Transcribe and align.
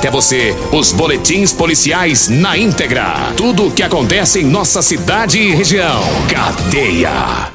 até 0.00 0.10
você 0.10 0.56
os 0.72 0.94
boletins 0.94 1.52
policiais 1.52 2.30
na 2.30 2.56
íntegra. 2.56 3.34
Tudo 3.36 3.66
o 3.66 3.70
que 3.70 3.82
acontece 3.82 4.40
em 4.40 4.44
nossa 4.44 4.80
cidade 4.80 5.38
e 5.38 5.54
região. 5.54 6.02
Cadeia. 6.26 7.52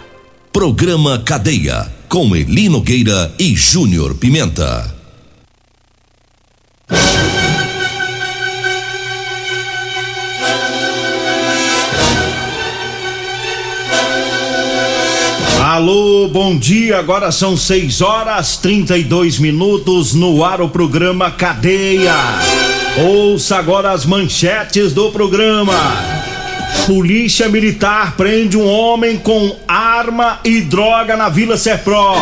Programa 0.54 1.18
Cadeia. 1.26 1.91
Com 2.08 2.35
Eli 2.35 2.70
Nogueira 2.70 3.34
e 3.40 3.55
Júnior 3.55 4.13
Pimenta. 4.13 4.94
Alô, 15.75 16.29
bom 16.29 16.57
dia. 16.57 16.97
Agora 16.97 17.34
são 17.34 17.57
6 17.57 17.99
horas 17.99 18.55
32 18.55 19.39
minutos 19.39 20.13
no 20.13 20.41
ar 20.41 20.61
o 20.61 20.70
programa 20.70 21.29
Cadeia. 21.29 22.15
Ouça 22.98 23.57
agora 23.57 23.91
as 23.91 24.05
manchetes 24.05 24.93
do 24.93 25.11
programa. 25.11 25.73
Polícia 26.87 27.49
Militar 27.49 28.15
prende 28.15 28.55
um 28.55 28.65
homem 28.65 29.17
com 29.17 29.54
arma 29.67 30.40
e 30.45 30.62
droga 30.62 31.17
na 31.17 31.27
Vila 31.27 31.57
Serpro. 31.57 32.13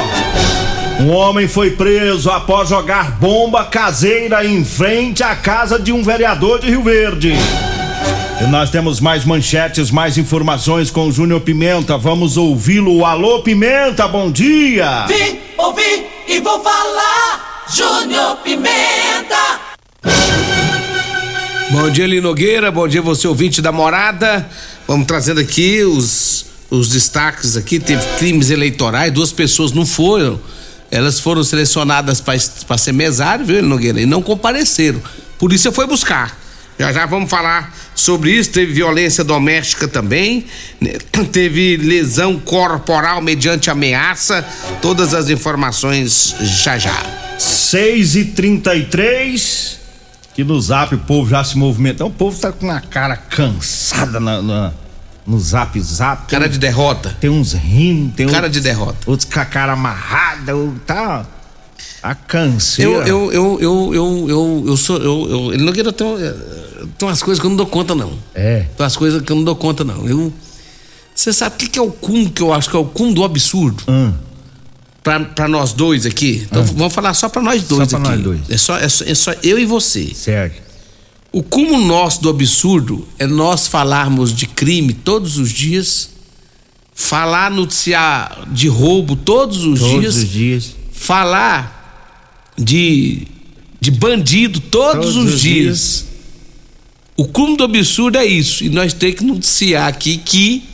Um 1.00 1.12
homem 1.12 1.48
foi 1.48 1.70
preso 1.70 2.32
após 2.32 2.70
jogar 2.70 3.20
bomba 3.20 3.66
caseira 3.66 4.44
em 4.44 4.66
frente 4.66 5.22
à 5.22 5.36
casa 5.36 5.78
de 5.78 5.92
um 5.92 6.02
vereador 6.02 6.60
de 6.60 6.72
Rio 6.72 6.82
Verde. 6.82 7.34
E 8.42 8.48
nós 8.48 8.70
temos 8.70 9.00
mais 9.00 9.24
manchetes, 9.26 9.92
mais 9.92 10.18
informações 10.18 10.90
com 10.90 11.08
o 11.08 11.12
Júnior 11.12 11.42
Pimenta. 11.42 11.98
Vamos 11.98 12.36
ouvi-lo. 12.36 13.06
Alô, 13.06 13.42
Pimenta, 13.42 14.08
bom 14.08 14.32
dia! 14.32 15.06
Vim, 15.08 15.40
ouvi 15.58 16.08
e 16.28 16.40
vou 16.40 16.62
falar. 16.62 17.66
Júnior 17.74 18.38
Pimenta. 18.38 19.60
Bom 21.72 21.90
dia, 21.90 22.06
Lino 22.06 22.30
Nogueira. 22.30 22.72
Bom 22.72 22.88
dia, 22.88 23.02
você 23.02 23.28
ouvinte 23.28 23.62
da 23.62 23.72
morada. 23.72 24.48
Vamos 24.88 25.08
trazendo 25.08 25.40
aqui 25.40 25.84
os, 25.84 26.46
os 26.70 26.90
destaques 26.90 27.56
aqui. 27.56 27.80
Teve 27.80 28.06
crimes 28.18 28.50
eleitorais, 28.50 29.12
duas 29.14 29.32
pessoas 29.32 29.72
não 29.72 29.86
foram. 29.86 30.40
Elas 30.92 31.20
foram 31.20 31.44
selecionadas 31.44 32.22
para 32.22 32.78
ser 32.78 32.92
mesário, 32.92 33.46
viu, 33.46 33.56
Lino 33.56 33.70
Nogueira? 33.70 34.02
E 34.02 34.06
não 34.06 34.22
compareceram. 34.22 35.02
Polícia 35.40 35.72
foi 35.72 35.88
buscar. 35.88 36.38
Já 36.78 36.92
já 36.92 37.06
vamos 37.06 37.30
falar 37.30 37.74
sobre 37.96 38.32
isso. 38.32 38.52
Teve 38.52 38.74
violência 38.74 39.24
doméstica 39.24 39.88
também, 39.88 40.46
né? 40.80 40.94
teve 41.32 41.78
lesão 41.78 42.40
corporal 42.40 43.22
mediante 43.22 43.70
ameaça. 43.70 44.46
Todas 44.82 45.14
as 45.14 45.30
informações 45.30 46.36
já 46.42 46.78
já. 46.78 46.96
6 47.38 48.16
e 48.16 48.26
33 48.26 49.80
que 50.34 50.44
no 50.44 50.60
zap 50.60 50.96
o 50.96 50.98
povo 50.98 51.30
já 51.30 51.44
se 51.44 51.58
movimenta. 51.58 52.04
O 52.06 52.10
povo 52.10 52.40
tá 52.40 52.52
com 52.52 52.70
a 52.72 52.80
cara 52.82 53.16
cansada 53.16 54.20
na, 54.20 54.42
na- 54.42 54.72
no 55.28 55.40
zap 55.40 55.80
zap. 55.80 56.28
Cara 56.28 56.50
de 56.50 56.58
derrota. 56.58 57.16
Tem 57.20 57.30
uns 57.30 57.54
rindo, 57.54 58.12
tem 58.14 58.26
Cara 58.28 58.48
outros, 58.48 58.54
de 58.54 58.60
derrota. 58.62 58.98
outros 59.06 59.30
com 59.32 59.40
a 59.40 59.46
cara 59.46 59.74
amarrada, 59.74 60.54
tá. 60.86 61.26
A 62.02 62.14
canseira. 62.16 62.92
Eu, 62.92 63.32
eu, 63.32 63.32
eu, 63.32 63.60
eu, 63.62 63.94
eu, 63.94 64.26
eu, 64.30 64.64
eu 64.68 64.78
sou. 64.78 64.98
Eu, 64.98 65.30
eu, 65.30 65.54
ele 65.54 65.64
não 65.64 65.72
queira 65.72 65.94
ter. 65.94 66.06
Tem 66.98 67.08
umas 67.08 67.22
coisas 67.24 67.40
que 67.40 67.46
eu 67.46 67.50
não 67.50 67.58
dou 67.58 67.66
conta, 67.68 67.94
não. 67.96 68.14
É. 68.34 68.62
Tem 68.76 68.84
umas 68.84 68.96
coisas 68.98 69.22
que 69.22 69.32
eu 69.32 69.36
não 69.36 69.44
dou 69.44 69.56
conta, 69.56 69.84
não. 69.84 70.08
Eu. 70.08 70.34
Você 71.16 71.32
sabe 71.32 71.56
o 71.56 71.60
que, 71.60 71.68
que 71.68 71.80
é 71.80 71.82
o 71.82 71.92
cúmulo 71.92 72.30
que 72.32 72.42
eu 72.42 72.52
acho 72.54 72.70
que 72.70 72.76
é 72.76 72.80
o 72.80 72.86
cúmulo 72.86 73.16
do 73.16 73.24
absurdo? 73.24 73.84
Hum. 73.88 74.14
Pra, 75.04 75.20
pra 75.20 75.48
nós 75.48 75.74
dois 75.74 76.06
aqui. 76.06 76.48
Então 76.50 76.64
vamos 76.64 76.94
falar 76.94 77.14
só 77.14 77.28
pra 77.30 77.42
nós 77.42 77.64
dois 77.64 77.90
pra 77.90 78.00
aqui. 78.00 78.10
nós 78.10 78.22
dois. 78.22 78.40
É 78.50 78.58
só, 78.58 78.78
é, 78.78 78.88
só, 78.90 79.04
é 79.06 79.14
só 79.16 79.34
eu 79.44 79.60
e 79.60 79.66
você. 79.66 80.14
Certo. 80.16 80.62
O 81.32 81.44
cúmulo 81.44 81.86
nosso 81.86 82.22
do 82.22 82.30
absurdo 82.30 83.08
é 83.20 83.26
nós 83.28 83.68
falarmos 83.68 84.34
de 84.34 84.46
crime 84.46 84.94
todos 84.94 85.38
os 85.38 85.52
dias, 85.52 86.10
falar, 86.96 87.52
noticiar 87.52 88.48
de 88.52 88.68
roubo 88.68 89.16
todos 89.16 89.64
os 89.66 89.80
Todos 89.80 90.00
dias, 90.00 90.16
os 90.16 90.30
dias. 90.30 90.76
falar 90.94 92.52
de, 92.58 93.28
de 93.82 93.92
bandido 93.92 94.60
todos, 94.60 95.14
Todos 95.14 95.16
os, 95.18 95.34
os 95.34 95.42
dias. 95.42 96.06
O 97.16 97.26
cúmulo 97.28 97.58
do 97.58 97.64
absurdo 97.66 98.18
é 98.18 98.26
isso. 98.26 98.64
E 98.64 98.70
nós 98.70 98.94
temos 98.94 99.16
que 99.16 99.24
noticiar 99.24 99.88
aqui 99.88 100.18
que 100.18 100.64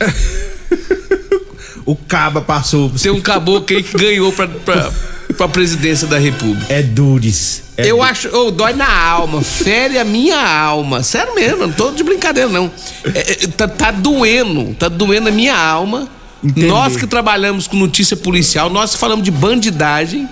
O 1.84 1.96
Caba 1.96 2.40
passou. 2.40 2.90
tem 2.90 3.10
um 3.10 3.20
caboclo 3.20 3.76
aí 3.76 3.82
que 3.82 3.96
ganhou 3.96 4.32
pra, 4.32 4.46
pra, 4.46 4.92
pra 5.36 5.48
presidência 5.48 6.06
da 6.06 6.18
República. 6.18 6.72
É 6.72 6.82
Dures. 6.82 7.62
É 7.76 7.90
Eu 7.90 8.02
acho, 8.02 8.28
oh, 8.32 8.50
dói 8.50 8.74
na 8.74 8.88
alma, 8.88 9.42
fere 9.42 9.98
a 9.98 10.04
minha 10.04 10.38
alma. 10.38 11.02
Sério 11.02 11.34
mesmo, 11.34 11.58
não 11.66 11.72
tô 11.72 11.90
de 11.90 12.04
brincadeira, 12.04 12.48
não. 12.48 12.70
É, 13.14 13.32
é, 13.32 13.34
tá, 13.48 13.66
tá 13.66 13.90
doendo, 13.90 14.74
tá 14.74 14.88
doendo 14.88 15.28
a 15.28 15.32
minha 15.32 15.56
alma. 15.56 16.08
Entender. 16.44 16.68
Nós 16.68 16.96
que 16.96 17.06
trabalhamos 17.06 17.66
com 17.66 17.76
notícia 17.76 18.16
policial, 18.16 18.70
nós 18.70 18.92
que 18.92 18.98
falamos 18.98 19.24
de 19.24 19.30
bandidagem, 19.30 20.28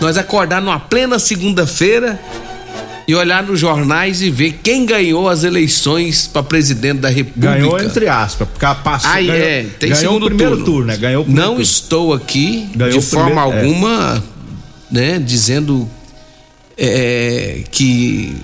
nós 0.00 0.16
acordar 0.16 0.60
numa 0.60 0.78
plena 0.78 1.18
segunda-feira 1.18 2.20
e 3.08 3.14
olhar 3.14 3.42
nos 3.42 3.58
jornais 3.58 4.20
e 4.20 4.30
ver 4.30 4.60
quem 4.62 4.84
ganhou 4.84 5.30
as 5.30 5.42
eleições 5.42 6.26
para 6.26 6.42
presidente 6.42 6.98
da 7.00 7.08
República. 7.08 7.54
Ganhou 7.54 7.80
entre 7.80 8.06
aspas, 8.06 8.46
porque 8.46 8.64
a 8.66 8.74
passou. 8.74 9.10
Aí 9.10 9.26
ganhou, 9.26 9.42
é, 9.42 9.62
tem 9.62 9.88
ganhou 9.88 9.96
segundo 9.96 10.22
o 10.24 10.26
primeiro 10.26 10.50
turno. 10.58 10.64
turno, 10.66 10.86
né? 10.88 10.96
Ganhou 10.98 11.22
o 11.22 11.24
primeiro 11.24 11.46
Não 11.48 11.54
turno. 11.56 11.62
estou 11.62 12.12
aqui 12.12 12.68
Ganhou 12.76 12.92
de 12.92 12.98
o 12.98 13.08
primeiro- 13.08 13.34
forma 13.34 13.40
é. 13.40 13.44
alguma, 13.60 14.24
né, 14.90 15.18
dizendo 15.18 15.88
é, 16.76 17.62
que 17.70 18.34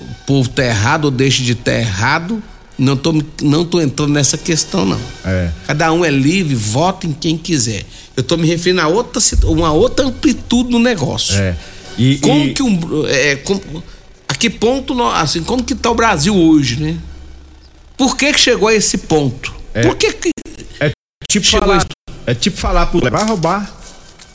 o 0.00 0.24
povo 0.24 0.48
tá 0.48 0.64
errado 0.64 1.06
ou 1.06 1.10
deixa 1.10 1.42
de 1.42 1.52
estar 1.52 1.74
errado. 1.74 2.42
Não 2.78 2.96
tô, 2.96 3.22
não 3.42 3.64
tô 3.64 3.80
entrando 3.80 4.12
nessa 4.12 4.38
questão, 4.38 4.86
não. 4.86 5.00
É. 5.24 5.50
Cada 5.66 5.92
um 5.92 6.04
é 6.04 6.10
livre, 6.10 6.54
vota 6.54 7.06
em 7.06 7.12
quem 7.12 7.36
quiser. 7.36 7.84
Eu 8.16 8.22
tô 8.22 8.36
me 8.36 8.46
referindo 8.46 8.80
a 8.80 8.88
outra, 8.88 9.20
uma 9.44 9.72
outra 9.72 10.06
amplitude 10.06 10.70
no 10.70 10.78
negócio. 10.78 11.34
É. 11.36 11.54
E, 11.98 12.16
Como 12.18 12.44
e- 12.46 12.54
que 12.54 12.62
um. 12.62 12.78
É, 13.06 13.36
como- 13.36 13.60
que 14.42 14.50
ponto, 14.50 15.00
assim, 15.04 15.44
como 15.44 15.62
que 15.62 15.72
tá 15.72 15.88
o 15.88 15.94
Brasil 15.94 16.34
hoje, 16.36 16.80
né? 16.80 16.96
Por 17.96 18.16
que 18.16 18.32
que 18.32 18.40
chegou 18.40 18.66
a 18.66 18.74
esse 18.74 18.98
ponto? 18.98 19.54
É. 19.72 19.82
Por 19.82 19.94
que 19.94 20.12
que 20.14 20.30
É 20.80 20.90
tipo 21.30 21.46
Chegou 21.46 21.68
falar, 21.68 21.76
isso. 21.76 21.86
é 22.26 22.34
tipo 22.34 22.56
falar 22.56 22.86
pro 22.86 23.08
vai 23.08 23.24
roubar, 23.24 23.72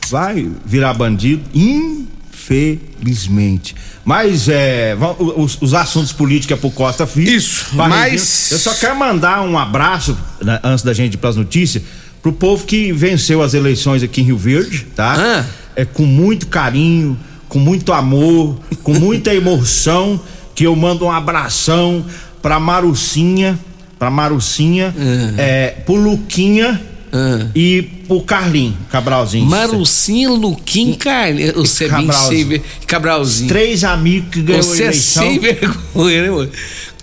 vai 0.08 0.50
virar 0.66 0.94
bandido, 0.94 1.44
infelizmente. 1.54 3.76
Mas 4.06 4.48
é, 4.48 4.96
os, 5.20 5.62
os 5.62 5.74
assuntos 5.74 6.14
políticos 6.14 6.58
é 6.58 6.62
pro 6.62 6.72
Costa 6.72 7.06
Filho. 7.06 7.30
Isso, 7.30 7.66
mas- 7.74 8.50
eu 8.52 8.60
só 8.60 8.74
quero 8.76 8.98
mandar 8.98 9.42
um 9.42 9.58
abraço 9.60 10.18
né, 10.42 10.58
antes 10.64 10.86
da 10.86 10.94
gente 10.94 11.16
ir 11.16 11.18
pras 11.18 11.36
notícias 11.36 11.84
pro 12.22 12.32
povo 12.32 12.66
que 12.66 12.94
venceu 12.94 13.44
as 13.44 13.54
eleições 13.54 14.04
aqui 14.04 14.22
em 14.22 14.24
Rio 14.24 14.38
Verde, 14.38 14.88
tá? 14.96 15.16
Ah. 15.18 15.46
É 15.76 15.84
com 15.84 16.06
muito 16.06 16.48
carinho, 16.48 17.20
com 17.48 17.60
muito 17.60 17.94
amor, 17.94 18.58
com 18.84 18.94
muita 18.94 19.34
emoção 19.34 20.20
que 20.54 20.66
eu 20.66 20.76
mando 20.76 21.06
um 21.06 21.12
abração 21.12 22.06
pra 22.42 22.60
Marucinha, 22.60 23.58
pra 24.00 24.10
Marucinha, 24.10 24.94
é, 25.38 25.70
pro 25.86 25.96
Luquinha 25.96 26.82
Ah. 27.12 27.48
e 27.56 27.82
pro 28.08 28.22
Carlinho 28.22 28.76
Cabralzinho. 28.92 29.46
Marucinha, 29.46 30.30
Luquim, 30.30 30.94
Carne. 30.94 31.52
Você 31.54 31.86
é 31.86 31.90
bem 31.90 32.06
Cabralzinho. 32.08 32.48
ver- 32.48 32.62
Cabralzinho. 32.86 33.48
Três 33.48 33.84
amigos 33.84 34.30
que 34.32 34.42
ganhou 34.42 34.60
a 34.60 34.64
Você 34.64 34.84
é 34.84 34.86
eleição. 34.88 35.24
sem 35.24 35.40
vergonha, 35.40 36.22
né, 36.24 36.30
mano? 36.30 36.52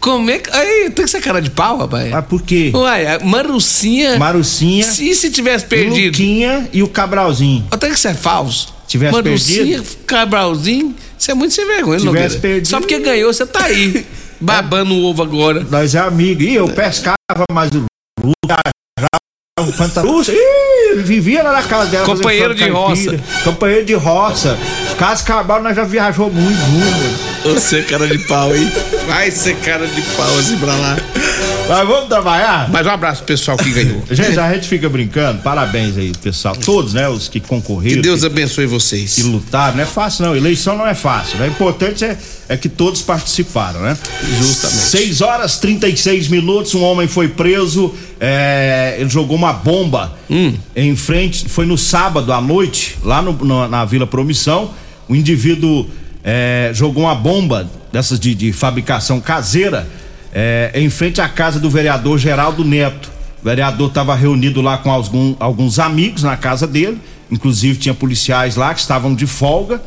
Como 0.00 0.30
é 0.30 0.38
que. 0.38 0.50
Aí, 0.50 0.90
tem 0.90 1.04
que 1.06 1.10
ser 1.10 1.20
cara 1.22 1.40
de 1.40 1.48
pau, 1.50 1.78
rapaz. 1.78 2.10
Mas 2.10 2.24
por 2.26 2.42
quê? 2.42 2.70
Uai, 2.74 3.18
Marucinha. 3.24 4.18
Marucinha, 4.18 4.84
Se, 4.84 5.14
se 5.14 5.30
tivesse 5.30 5.64
o 5.64 5.68
perdido. 5.68 6.06
Luquinha 6.08 6.68
e 6.72 6.82
o 6.82 6.88
Cabralzinho. 6.88 7.64
Até 7.70 7.88
que 7.88 7.94
isso 7.94 8.06
é 8.08 8.12
falso. 8.14 8.74
Tivesse 8.94 9.12
Marucinha, 9.12 9.78
perdido? 9.78 9.96
Cabralzinho. 10.06 10.94
Você 11.18 11.32
é 11.32 11.34
muito 11.34 11.52
sem 11.52 11.66
vergonha, 11.66 11.98
Tivesse 11.98 12.06
Nogueira. 12.06 12.40
perdido. 12.40 12.68
Só 12.68 12.78
porque 12.78 13.00
ganhou, 13.00 13.32
você 13.32 13.44
tá 13.44 13.64
aí. 13.64 14.06
Babando 14.40 14.94
o 14.94 15.04
ovo 15.06 15.20
agora. 15.20 15.66
Nós 15.68 15.96
é 15.96 15.98
amigo. 15.98 16.42
E 16.42 16.54
eu 16.54 16.68
pescava, 16.68 17.16
mas 17.50 17.72
o 17.72 17.84
Lucas 18.22 18.72
o 19.58 19.72
Pantarusso, 19.72 20.30
ih, 20.30 20.94
vivia 20.98 21.42
lá 21.42 21.52
na 21.52 21.62
casa 21.64 21.90
dela. 21.90 22.06
Companheiro 22.06 22.54
de 22.54 22.70
caipira. 22.70 23.20
Companheiro 23.42 23.84
de 23.84 23.94
roça. 23.94 24.56
Caso 24.96 25.24
Cabral, 25.24 25.60
nós 25.60 25.74
já 25.74 25.82
viajou 25.82 26.30
muito 26.30 26.56
junto. 26.56 27.54
Você, 27.54 27.82
cara 27.82 28.06
de 28.06 28.18
pau, 28.26 28.54
hein? 28.54 28.70
Vai 29.08 29.32
ser 29.32 29.56
cara 29.56 29.88
de 29.88 30.02
pau 30.16 30.38
assim 30.38 30.56
pra 30.58 30.74
lá. 30.76 30.96
Mas 31.66 31.88
vamos 31.88 32.08
trabalhar? 32.08 32.68
Mas 32.70 32.86
um 32.86 32.90
abraço 32.90 33.18
pro 33.22 33.28
pessoal 33.28 33.56
que 33.56 33.70
ganhou. 33.70 34.02
Gente, 34.10 34.38
a 34.38 34.52
gente 34.52 34.68
fica 34.68 34.86
brincando. 34.88 35.40
Parabéns 35.40 35.96
aí, 35.96 36.12
pessoal. 36.22 36.54
Todos, 36.54 36.92
né? 36.92 37.08
Os 37.08 37.26
que 37.26 37.40
concorreram. 37.40 37.96
Que 37.96 38.02
Deus 38.02 38.20
que, 38.20 38.26
abençoe 38.26 38.66
vocês. 38.66 39.14
que 39.14 39.22
lutaram. 39.22 39.76
Não 39.76 39.82
é 39.82 39.86
fácil, 39.86 40.26
não. 40.26 40.36
Eleição 40.36 40.76
não 40.76 40.86
é 40.86 40.94
fácil. 40.94 41.38
né? 41.38 41.46
O 41.46 41.50
importante 41.50 42.04
é, 42.04 42.18
é 42.50 42.56
que 42.58 42.68
todos 42.68 43.00
participaram, 43.00 43.80
né? 43.80 43.96
Justamente. 44.38 44.82
6 44.82 45.20
horas 45.22 45.56
36 45.58 46.28
minutos. 46.28 46.74
Um 46.74 46.82
homem 46.82 47.08
foi 47.08 47.28
preso. 47.28 47.94
é, 48.20 48.96
ele 48.98 49.08
jogou 49.08 49.34
uma 49.36 49.52
bomba 49.54 50.12
em 50.76 50.94
frente. 50.96 51.48
Foi 51.48 51.64
no 51.64 51.78
sábado 51.78 52.30
à 52.32 52.42
noite, 52.42 52.98
lá 53.02 53.22
no- 53.22 53.32
no- 53.32 53.66
na 53.68 53.86
Vila 53.86 54.06
Promissão. 54.06 54.70
O 55.08 55.16
indivíduo 55.16 55.86
é, 56.22 56.70
jogou 56.74 57.04
uma 57.04 57.14
bomba 57.14 57.70
dessas 57.90 58.20
de, 58.20 58.34
de 58.34 58.52
fabricação 58.52 59.18
caseira 59.18 59.86
é, 60.34 60.72
em 60.74 60.90
frente 60.90 61.20
à 61.20 61.28
casa 61.28 61.60
do 61.60 61.70
vereador 61.70 62.18
Geraldo 62.18 62.64
Neto. 62.64 63.10
O 63.40 63.44
vereador 63.44 63.88
estava 63.88 64.14
reunido 64.14 64.60
lá 64.60 64.78
com 64.78 64.90
algum- 64.90 65.36
alguns 65.38 65.78
amigos 65.78 66.22
na 66.22 66.36
casa 66.36 66.66
dele, 66.66 66.98
inclusive 67.30 67.78
tinha 67.78 67.94
policiais 67.94 68.56
lá 68.56 68.74
que 68.74 68.80
estavam 68.80 69.14
de 69.14 69.26
folga. 69.26 69.80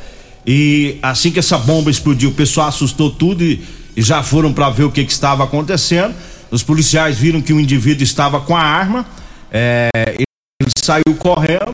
E 0.46 0.98
assim 1.02 1.30
que 1.30 1.40
essa 1.40 1.58
bomba 1.58 1.92
explodiu, 1.92 2.30
o 2.30 2.34
pessoal 2.34 2.70
assustou 2.70 3.12
tudo 3.12 3.44
e, 3.44 3.62
e 3.98 4.02
já 4.02 4.24
foram 4.24 4.54
para 4.54 4.70
ver 4.70 4.84
o 4.86 4.92
que, 4.92 5.04
que 5.04 5.12
estava 5.12 5.44
acontecendo. 5.44 6.16
Os 6.50 6.64
policiais 6.64 7.18
viram 7.18 7.42
que 7.42 7.52
o 7.52 7.60
indivíduo 7.60 8.04
estava 8.04 8.40
com 8.40 8.56
a 8.56 8.62
arma, 8.62 9.06
é, 9.52 9.90
ele 10.16 10.72
saiu 10.80 11.14
correndo 11.20 11.72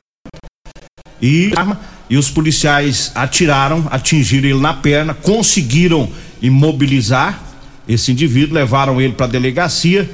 e, 1.22 1.52
e 2.10 2.16
os 2.16 2.28
policiais 2.30 3.12
atiraram, 3.14 3.86
atingiram 3.90 4.48
ele 4.48 4.58
na 4.58 4.74
perna, 4.74 5.14
conseguiram 5.14 6.10
imobilizar 6.42 7.40
esse 7.88 8.12
indivíduo, 8.12 8.54
levaram 8.54 9.00
ele 9.00 9.12
para 9.12 9.26
a 9.26 9.28
delegacia. 9.28 10.08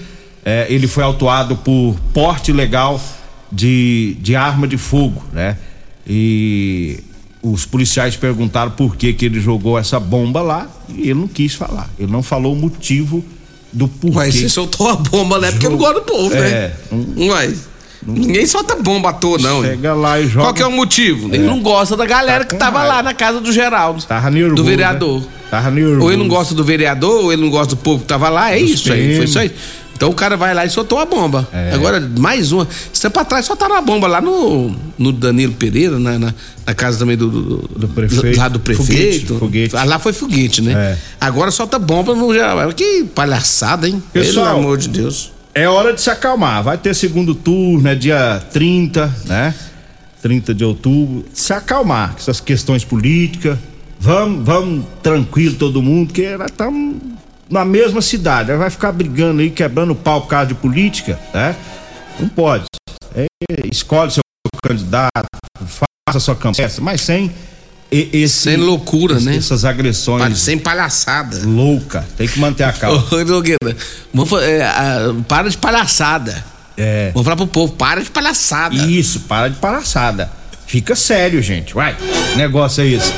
É, 0.45 0.67
ele 0.71 0.87
foi 0.87 1.05
autuado 1.05 1.57
por 1.57 1.97
porte 2.15 2.51
ilegal 2.51 3.01
de, 3.53 4.17
de 4.21 4.35
arma 4.35 4.67
de 4.67 4.77
fogo, 4.77 5.23
né? 5.33 5.57
E 6.07 7.01
os 7.43 7.65
policiais 7.65 8.17
perguntaram 8.17 8.71
por 8.73 8.97
que, 8.97 9.13
que 9.13 9.25
ele 9.25 9.41
jogou 9.41 9.79
essa 9.79 10.01
bomba 10.01 10.41
lá 10.41 10.69
e 10.89 11.03
ele 11.03 11.15
não 11.15 11.29
quis 11.29 11.55
falar. 11.55 11.91
Ele 11.99 12.11
não 12.11 12.23
falou 12.23 12.53
o 12.53 12.57
motivo 12.57 13.25
do 13.73 13.87
porquê. 13.87 14.17
Mas 14.17 14.35
você 14.35 14.49
soltou 14.49 14.89
a 14.89 14.97
bomba, 14.97 15.39
né? 15.39 15.51
Porque 15.53 15.67
eu 15.67 15.71
não 15.71 15.79
gosto 15.79 15.95
do 15.95 16.03
povo, 16.03 16.35
É, 16.35 16.41
né? 16.41 16.73
Uai. 17.17 17.55
Ninguém 18.07 18.47
solta 18.47 18.77
bomba 18.77 19.11
à 19.11 19.13
toa, 19.13 19.39
não. 19.39 19.63
Chega 19.63 19.93
lá 19.95 20.19
e 20.19 20.27
joga. 20.27 20.47
Qual 20.47 20.55
que 20.55 20.63
é 20.63 20.67
o 20.67 20.73
motivo? 20.73 21.29
Ele 21.35 21.45
não 21.45 21.61
gosta 21.61 21.97
da 21.97 22.07
galera 22.07 22.45
Tá 22.45 22.51
que 22.51 22.57
tava 22.57 22.79
raiva. 22.79 22.95
lá 22.97 23.03
na 23.03 23.15
casa 23.15 23.41
do 23.41 23.53
Geraldo. 23.53 24.03
Tava 24.05 24.31
nervoso, 24.31 24.55
Do 24.57 24.65
vereador. 24.65 25.21
né? 25.21 25.27
Tava 25.51 25.71
nervoso. 25.71 26.01
Ou 26.03 26.11
ele 26.11 26.23
não 26.23 26.29
gosta 26.29 26.55
do 26.55 26.65
vereador, 26.65 27.25
ou 27.25 27.33
ele 27.33 27.43
não 27.43 27.51
gosta 27.51 27.75
do 27.75 27.79
povo 27.81 28.01
que 28.01 28.07
tava 28.07 28.29
lá. 28.31 28.51
É 28.55 28.59
Dos 28.61 28.71
isso 28.71 28.93
aí. 28.93 28.99
PM. 29.01 29.17
Foi 29.17 29.25
isso 29.27 29.39
aí. 29.39 29.51
Então 29.95 30.09
o 30.09 30.15
cara 30.15 30.35
vai 30.35 30.55
lá 30.55 30.65
e 30.65 30.71
soltou 30.71 30.99
a 30.99 31.05
bomba. 31.05 31.47
É. 31.53 31.73
Agora, 31.75 32.01
mais 32.19 32.53
uma. 32.53 32.67
Esse 32.91 33.03
tempo 33.03 33.21
atrás 33.21 33.45
soltaram 33.45 33.75
a 33.77 33.83
bomba 33.83 34.07
lá 34.09 34.19
no, 34.23 34.75
no 34.99 35.13
Danilo 35.13 35.53
Pereira, 35.53 35.99
na, 35.99 36.19
na, 36.19 36.35
na 36.67 36.75
casa 36.75 36.99
também 37.01 37.19
do, 37.19 37.29
do, 37.29 37.57
Do 37.81 37.89
prefeito. 37.89 38.39
Lá 38.39 38.49
do 38.49 38.59
prefeito. 38.59 38.87
Foguete, 38.87 39.39
foguete. 39.39 39.77
Ah, 39.77 39.85
Lá 39.85 39.99
foi 39.99 40.15
foguete, 40.15 40.63
né? 40.63 40.73
É. 40.73 40.99
Agora 41.21 41.51
solta 41.51 41.79
bomba 41.79 42.15
no 42.15 42.33
geral. 42.33 42.73
Que 42.73 43.05
palhaçada, 43.15 43.87
hein? 43.87 44.03
Pessoal, 44.11 44.47
Pelo 44.47 44.59
amor 44.61 44.79
de 44.79 44.89
Deus. 44.89 45.33
É 45.55 45.69
hora 45.69 45.93
de 45.93 46.01
se 46.01 46.11
acalmar. 46.11 46.63
Vai 46.63 46.79
ter 46.79 46.95
segundo 46.95 47.35
turno, 47.35 47.89
é 47.89 47.95
dia 47.95 48.43
30, 48.53 49.15
né? 49.27 49.55
30 50.23 50.55
de 50.55 50.65
outubro. 50.65 51.25
Se 51.33 51.53
acalmar 51.53 52.13
com 52.13 52.19
essas 52.19 52.41
questões 52.41 52.85
políticas. 52.85 53.59
Vamos, 53.99 54.47
vamos 54.47 54.87
tranquilo 55.03 55.57
todo 55.57 55.83
mundo, 55.83 56.09
porque 56.09 56.23
estamos 56.23 56.97
na 57.51 57.65
mesma 57.65 58.01
cidade. 58.01 58.55
Vai 58.55 58.71
ficar 58.71 58.93
brigando 58.93 59.43
aí, 59.43 59.51
quebrando 59.51 59.95
pau 59.95 60.23
por 60.23 60.29
causa 60.29 60.47
de 60.47 60.55
política, 60.55 61.19
né? 61.35 61.55
Não 62.19 62.29
pode. 62.29 62.65
É, 63.15 63.27
escolhe 63.71 64.11
seu 64.11 64.23
candidato, 64.63 65.11
faça 65.67 66.21
sua 66.21 66.37
campanha, 66.37 66.71
mas 66.81 67.01
sem 67.01 67.31
esse, 67.91 68.29
Sem 68.29 68.57
loucura, 68.57 69.19
né? 69.21 69.37
Essas 69.37 69.65
agressões 69.65 70.39
Sem 70.39 70.59
palhaçada. 70.59 71.41
louca. 71.45 72.07
Tem 72.17 72.29
que 72.29 72.39
manter 72.39 72.65
a 72.65 72.73
calma. 72.73 73.05
Ô, 73.11 73.25
Nogueira, 73.25 73.77
vamos 74.15 74.33
é, 74.43 74.63
ah, 74.63 75.15
para 75.27 75.49
de 75.49 75.57
palhaçada. 75.57 76.45
É. 76.77 77.11
Vamos 77.13 77.25
falar 77.25 77.37
pro 77.37 77.47
povo, 77.47 77.73
para 77.73 78.03
de 78.03 78.11
palhaçada. 78.11 78.75
Isso, 78.75 79.21
para 79.21 79.49
de 79.49 79.57
palhaçada. 79.57 80.31
Fica 80.67 80.95
sério, 80.95 81.43
gente. 81.43 81.75
Vai. 81.75 81.97
Negócio 82.37 82.83
é 82.83 82.87
esse. 82.87 83.13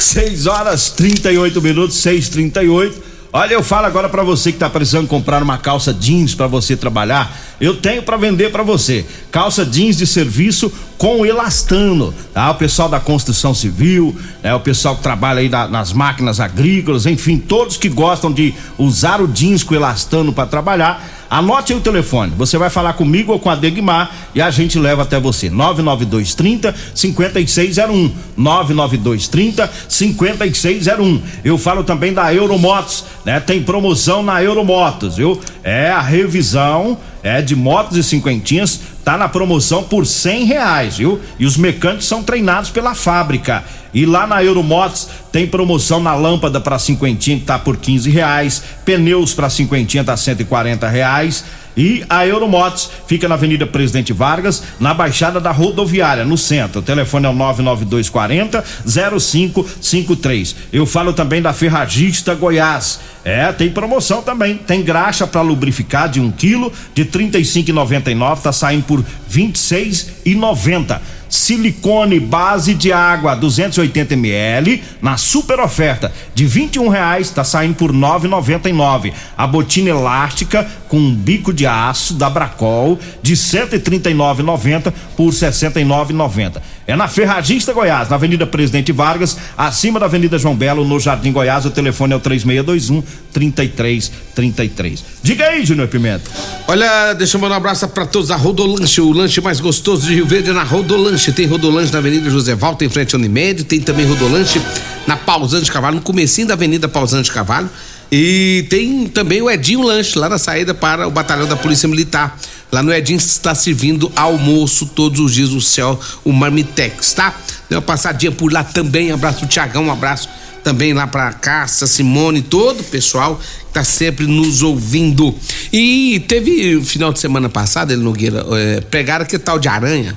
6 0.00 0.46
horas 0.46 0.90
38 0.90 1.62
minutos, 1.62 1.96
6 1.98 2.28
38 2.28 3.08
Olha, 3.32 3.52
eu 3.52 3.62
falo 3.62 3.86
agora 3.86 4.08
pra 4.08 4.22
você 4.22 4.50
que 4.50 4.58
tá 4.58 4.70
precisando 4.70 5.06
comprar 5.06 5.42
uma 5.42 5.58
calça 5.58 5.92
jeans 5.92 6.34
pra 6.34 6.46
você 6.46 6.76
trabalhar. 6.76 7.30
Eu 7.60 7.76
tenho 7.76 8.02
pra 8.02 8.16
vender 8.16 8.50
pra 8.52 8.62
você. 8.62 9.04
Calça 9.32 9.64
jeans 9.64 9.96
de 9.96 10.06
serviço 10.06 10.72
com 10.96 11.24
elastano, 11.26 12.12
tá? 12.34 12.50
O 12.50 12.54
pessoal 12.56 12.88
da 12.88 12.98
construção 13.00 13.52
civil, 13.54 14.16
né? 14.42 14.54
O 14.54 14.60
pessoal 14.60 14.96
que 14.96 15.02
trabalha 15.02 15.40
aí 15.40 15.48
na- 15.48 15.68
nas 15.68 15.92
máquinas 15.92 16.40
agrícolas, 16.40 17.06
enfim, 17.06 17.38
todos 17.38 17.76
que 17.76 17.88
gostam 17.88 18.32
de 18.32 18.54
usar 18.76 19.20
o 19.20 19.26
jeans 19.28 19.62
com 19.62 19.74
elastano 19.74 20.32
pra 20.32 20.46
trabalhar. 20.46 21.06
Anote 21.30 21.72
aí 21.74 21.78
o 21.78 21.82
telefone. 21.82 22.32
Você 22.38 22.56
vai 22.56 22.70
falar 22.70 22.94
comigo 22.94 23.32
ou 23.32 23.38
com 23.38 23.50
a 23.50 23.54
Degmar 23.54 24.10
e 24.34 24.40
a 24.40 24.50
gente 24.50 24.78
leva 24.78 25.02
até 25.02 25.20
você. 25.20 25.50
99230 25.50 26.74
5601. 26.94 28.10
99230 28.36 29.70
5601. 29.88 31.20
Eu 31.44 31.58
falo 31.58 31.84
também 31.84 32.12
da 32.12 32.32
Euromotos, 32.32 33.04
né? 33.24 33.40
Tem 33.40 33.62
promoção 33.62 34.22
na 34.22 34.42
Euromotos, 34.42 35.16
viu? 35.16 35.38
É 35.62 35.90
a 35.90 36.00
revisão 36.00 36.96
é 37.22 37.42
de 37.42 37.56
motos 37.56 37.96
e 37.96 38.02
cinquentinhas 38.02 38.80
tá 39.04 39.16
na 39.16 39.28
promoção 39.28 39.82
por 39.82 40.06
cem 40.06 40.44
reais, 40.44 40.98
viu? 40.98 41.20
E 41.38 41.46
os 41.46 41.56
mecânicos 41.56 42.06
são 42.06 42.22
treinados 42.22 42.70
pela 42.70 42.94
fábrica. 42.94 43.64
E 43.94 44.04
lá 44.04 44.26
na 44.26 44.44
Euromotos 44.44 45.08
tem 45.32 45.46
promoção 45.46 46.00
na 46.00 46.14
lâmpada 46.14 46.60
para 46.60 46.78
cinquentinha 46.78 47.38
que 47.38 47.44
tá 47.44 47.58
por 47.58 47.78
15 47.78 48.10
reais, 48.10 48.62
pneus 48.84 49.32
para 49.32 49.48
cinquentinha 49.48 50.04
tá 50.04 50.16
140 50.16 50.86
reais. 50.88 51.44
E 51.78 52.04
a 52.08 52.26
Euromotos 52.26 52.90
fica 53.06 53.28
na 53.28 53.36
Avenida 53.36 53.64
Presidente 53.64 54.12
Vargas, 54.12 54.64
na 54.80 54.92
Baixada 54.92 55.40
da 55.40 55.52
Rodoviária, 55.52 56.24
no 56.24 56.36
centro. 56.36 56.80
O 56.80 56.82
telefone 56.82 57.26
é 57.26 57.28
o 57.28 57.32
99240 57.32 58.64
0553. 58.84 60.56
Eu 60.72 60.84
falo 60.84 61.12
também 61.12 61.40
da 61.40 61.52
Ferragista 61.52 62.34
Goiás. 62.34 62.98
É, 63.24 63.52
tem 63.52 63.70
promoção 63.70 64.22
também. 64.22 64.56
Tem 64.56 64.82
graxa 64.82 65.24
para 65.24 65.40
lubrificar 65.40 66.08
de 66.08 66.20
1 66.20 66.24
um 66.24 66.30
quilo 66.32 66.72
de 66.92 67.04
35,99, 67.04 68.40
tá 68.40 68.52
saindo 68.52 68.82
por 68.82 69.04
26,90. 69.30 71.00
Silicone 71.28 72.18
base 72.20 72.74
de 72.74 72.92
água 72.92 73.34
280 73.34 74.14
ml 74.14 74.82
na 75.00 75.16
super 75.16 75.60
oferta 75.60 76.12
de 76.34 76.46
21 76.46 76.88
reais 76.88 77.30
tá 77.30 77.44
saindo 77.44 77.74
por 77.74 77.92
9,99. 77.92 79.12
A 79.36 79.46
botina 79.46 79.90
elástica 79.90 80.66
com 80.88 81.14
bico 81.14 81.52
de 81.52 81.66
aço 81.66 82.14
da 82.14 82.30
Bracol 82.30 82.98
de 83.22 83.34
139,90 83.34 84.92
por 85.16 85.32
69,90. 85.32 86.60
É 86.86 86.96
na 86.96 87.06
Ferragista 87.06 87.74
Goiás, 87.74 88.08
na 88.08 88.16
Avenida 88.16 88.46
Presidente 88.46 88.92
Vargas, 88.92 89.36
acima 89.58 90.00
da 90.00 90.06
Avenida 90.06 90.38
João 90.38 90.56
Belo, 90.56 90.86
no 90.86 90.98
Jardim 90.98 91.30
Goiás. 91.32 91.66
O 91.66 91.70
telefone 91.70 92.14
é 92.14 92.16
o 92.16 92.20
3621 92.20 93.02
3333. 93.30 95.04
Diga 95.22 95.48
aí, 95.48 95.66
Júnior 95.66 95.88
Pimenta. 95.88 96.24
Olha, 96.66 97.12
deixa 97.12 97.36
eu 97.36 97.40
mandar 97.42 97.56
um 97.56 97.58
abraço 97.58 97.86
pra 97.88 98.06
todos 98.06 98.28
da 98.28 98.36
Rodolanche, 98.36 99.02
o 99.02 99.12
lanche 99.12 99.40
mais 99.42 99.60
gostoso 99.60 100.06
de 100.06 100.14
Rio 100.14 100.26
Verde 100.26 100.48
é 100.48 100.52
na 100.54 100.62
Rodolanche. 100.62 101.17
Tem 101.26 101.46
Rodolanche 101.46 101.92
na 101.92 101.98
Avenida 101.98 102.30
José 102.30 102.54
Valta, 102.54 102.84
em 102.84 102.88
frente 102.88 103.14
ao 103.14 103.20
Unimed. 103.20 103.64
Tem 103.64 103.80
também 103.80 104.06
Rodolanche 104.06 104.62
na 105.06 105.16
Pausante 105.16 105.64
de 105.64 105.72
Cavalho, 105.72 105.96
no 105.96 106.02
comecinho 106.02 106.46
da 106.46 106.54
Avenida 106.54 106.88
Pausante 106.88 107.24
de 107.24 107.32
Cavalho. 107.32 107.68
E 108.10 108.64
tem 108.70 109.06
também 109.08 109.42
o 109.42 109.50
Edinho 109.50 109.82
Lanche, 109.82 110.18
lá 110.18 110.28
na 110.28 110.38
saída 110.38 110.72
para 110.72 111.06
o 111.06 111.10
batalhão 111.10 111.46
da 111.46 111.56
Polícia 111.56 111.88
Militar. 111.88 112.38
Lá 112.70 112.82
no 112.82 112.92
Edinho 112.92 113.18
está 113.18 113.54
servindo 113.54 114.12
almoço 114.14 114.86
todos 114.86 115.20
os 115.20 115.32
dias 115.34 115.50
o 115.50 115.60
céu, 115.60 115.98
o 116.24 116.32
Marmitex, 116.32 117.12
tá? 117.14 117.34
Dê 117.68 117.76
uma 117.76 117.82
passadinha 117.82 118.30
por 118.30 118.52
lá 118.52 118.62
também. 118.62 119.10
Abraço 119.10 119.40
pro 119.40 119.48
Tiagão, 119.48 119.86
um 119.86 119.92
abraço 119.92 120.28
também 120.62 120.92
lá 120.92 121.06
pra 121.06 121.32
Cássia, 121.32 121.86
Simone, 121.86 122.42
todo 122.42 122.80
o 122.80 122.84
pessoal 122.84 123.40
que 123.66 123.72
tá 123.72 123.82
sempre 123.82 124.26
nos 124.26 124.62
ouvindo. 124.62 125.34
E 125.72 126.22
teve 126.28 126.80
final 126.82 127.12
de 127.12 127.20
semana 127.20 127.48
passada, 127.48 127.92
ele 127.92 128.02
Nogueira, 128.02 128.44
é, 128.52 128.80
pegaram 128.82 129.24
que 129.24 129.38
tal 129.38 129.58
de 129.58 129.68
aranha. 129.68 130.14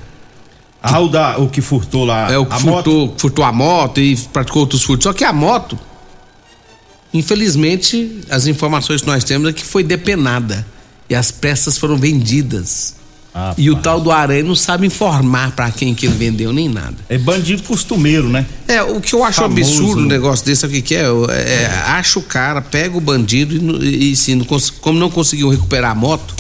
Ah, 0.84 1.00
o, 1.00 1.08
da, 1.08 1.38
o 1.38 1.48
que 1.48 1.62
furtou 1.62 2.06
lá 2.06 2.32
É 2.32 2.38
o 2.38 2.46
que 2.46 2.54
a 2.56 2.60
furtou, 2.60 3.08
moto. 3.08 3.20
furtou 3.20 3.46
a 3.46 3.52
moto 3.52 4.00
e 4.02 4.16
praticou 4.18 4.62
outros 4.62 4.82
furtos. 4.84 5.04
Só 5.04 5.14
que 5.14 5.24
a 5.24 5.32
moto, 5.32 5.78
infelizmente, 7.14 8.22
as 8.30 8.48
informações 8.48 9.02
que 9.02 9.08
nós 9.08 9.24
temos 9.24 9.50
é 9.50 9.54
que 9.54 9.66
foi 9.66 9.84
depenada 9.84 10.66
e 11.10 11.16
as 11.16 11.30
peças 11.32 11.78
foram 11.78 11.98
vendidas. 11.98 12.96
Ah, 13.34 13.54
e 13.58 13.70
o 13.70 13.78
tal 13.78 14.02
do 14.02 14.12
aranha 14.12 14.44
não 14.44 14.56
sabe 14.56 14.86
informar 14.86 15.52
para 15.52 15.72
quem 15.72 15.96
que 15.96 16.06
ele 16.06 16.16
vendeu 16.16 16.52
nem 16.52 16.68
nada. 16.68 16.96
É 17.08 17.18
bandido 17.18 17.64
costumeiro, 17.64 18.28
né? 18.28 18.46
É, 18.68 18.84
o 18.84 19.00
que 19.00 19.14
eu 19.16 19.24
acho 19.24 19.40
Famoso. 19.40 19.62
absurdo 19.62 20.02
um 20.02 20.06
negócio 20.06 20.46
desse, 20.46 20.62
sabe 20.62 20.74
o 20.74 20.76
que, 20.78 20.82
que 20.82 20.96
é? 20.96 21.04
é? 21.30 21.66
Acha 21.86 22.20
o 22.20 22.24
cara, 22.24 22.62
pega 22.62 22.98
o 22.98 23.00
bandido 23.00 23.82
e, 23.86 24.12
e 24.12 24.16
se 24.18 24.36
não, 24.36 24.46
como 24.82 25.00
não 25.00 25.10
conseguiu 25.10 25.48
recuperar 25.48 25.92
a 25.92 25.96
moto, 25.96 26.36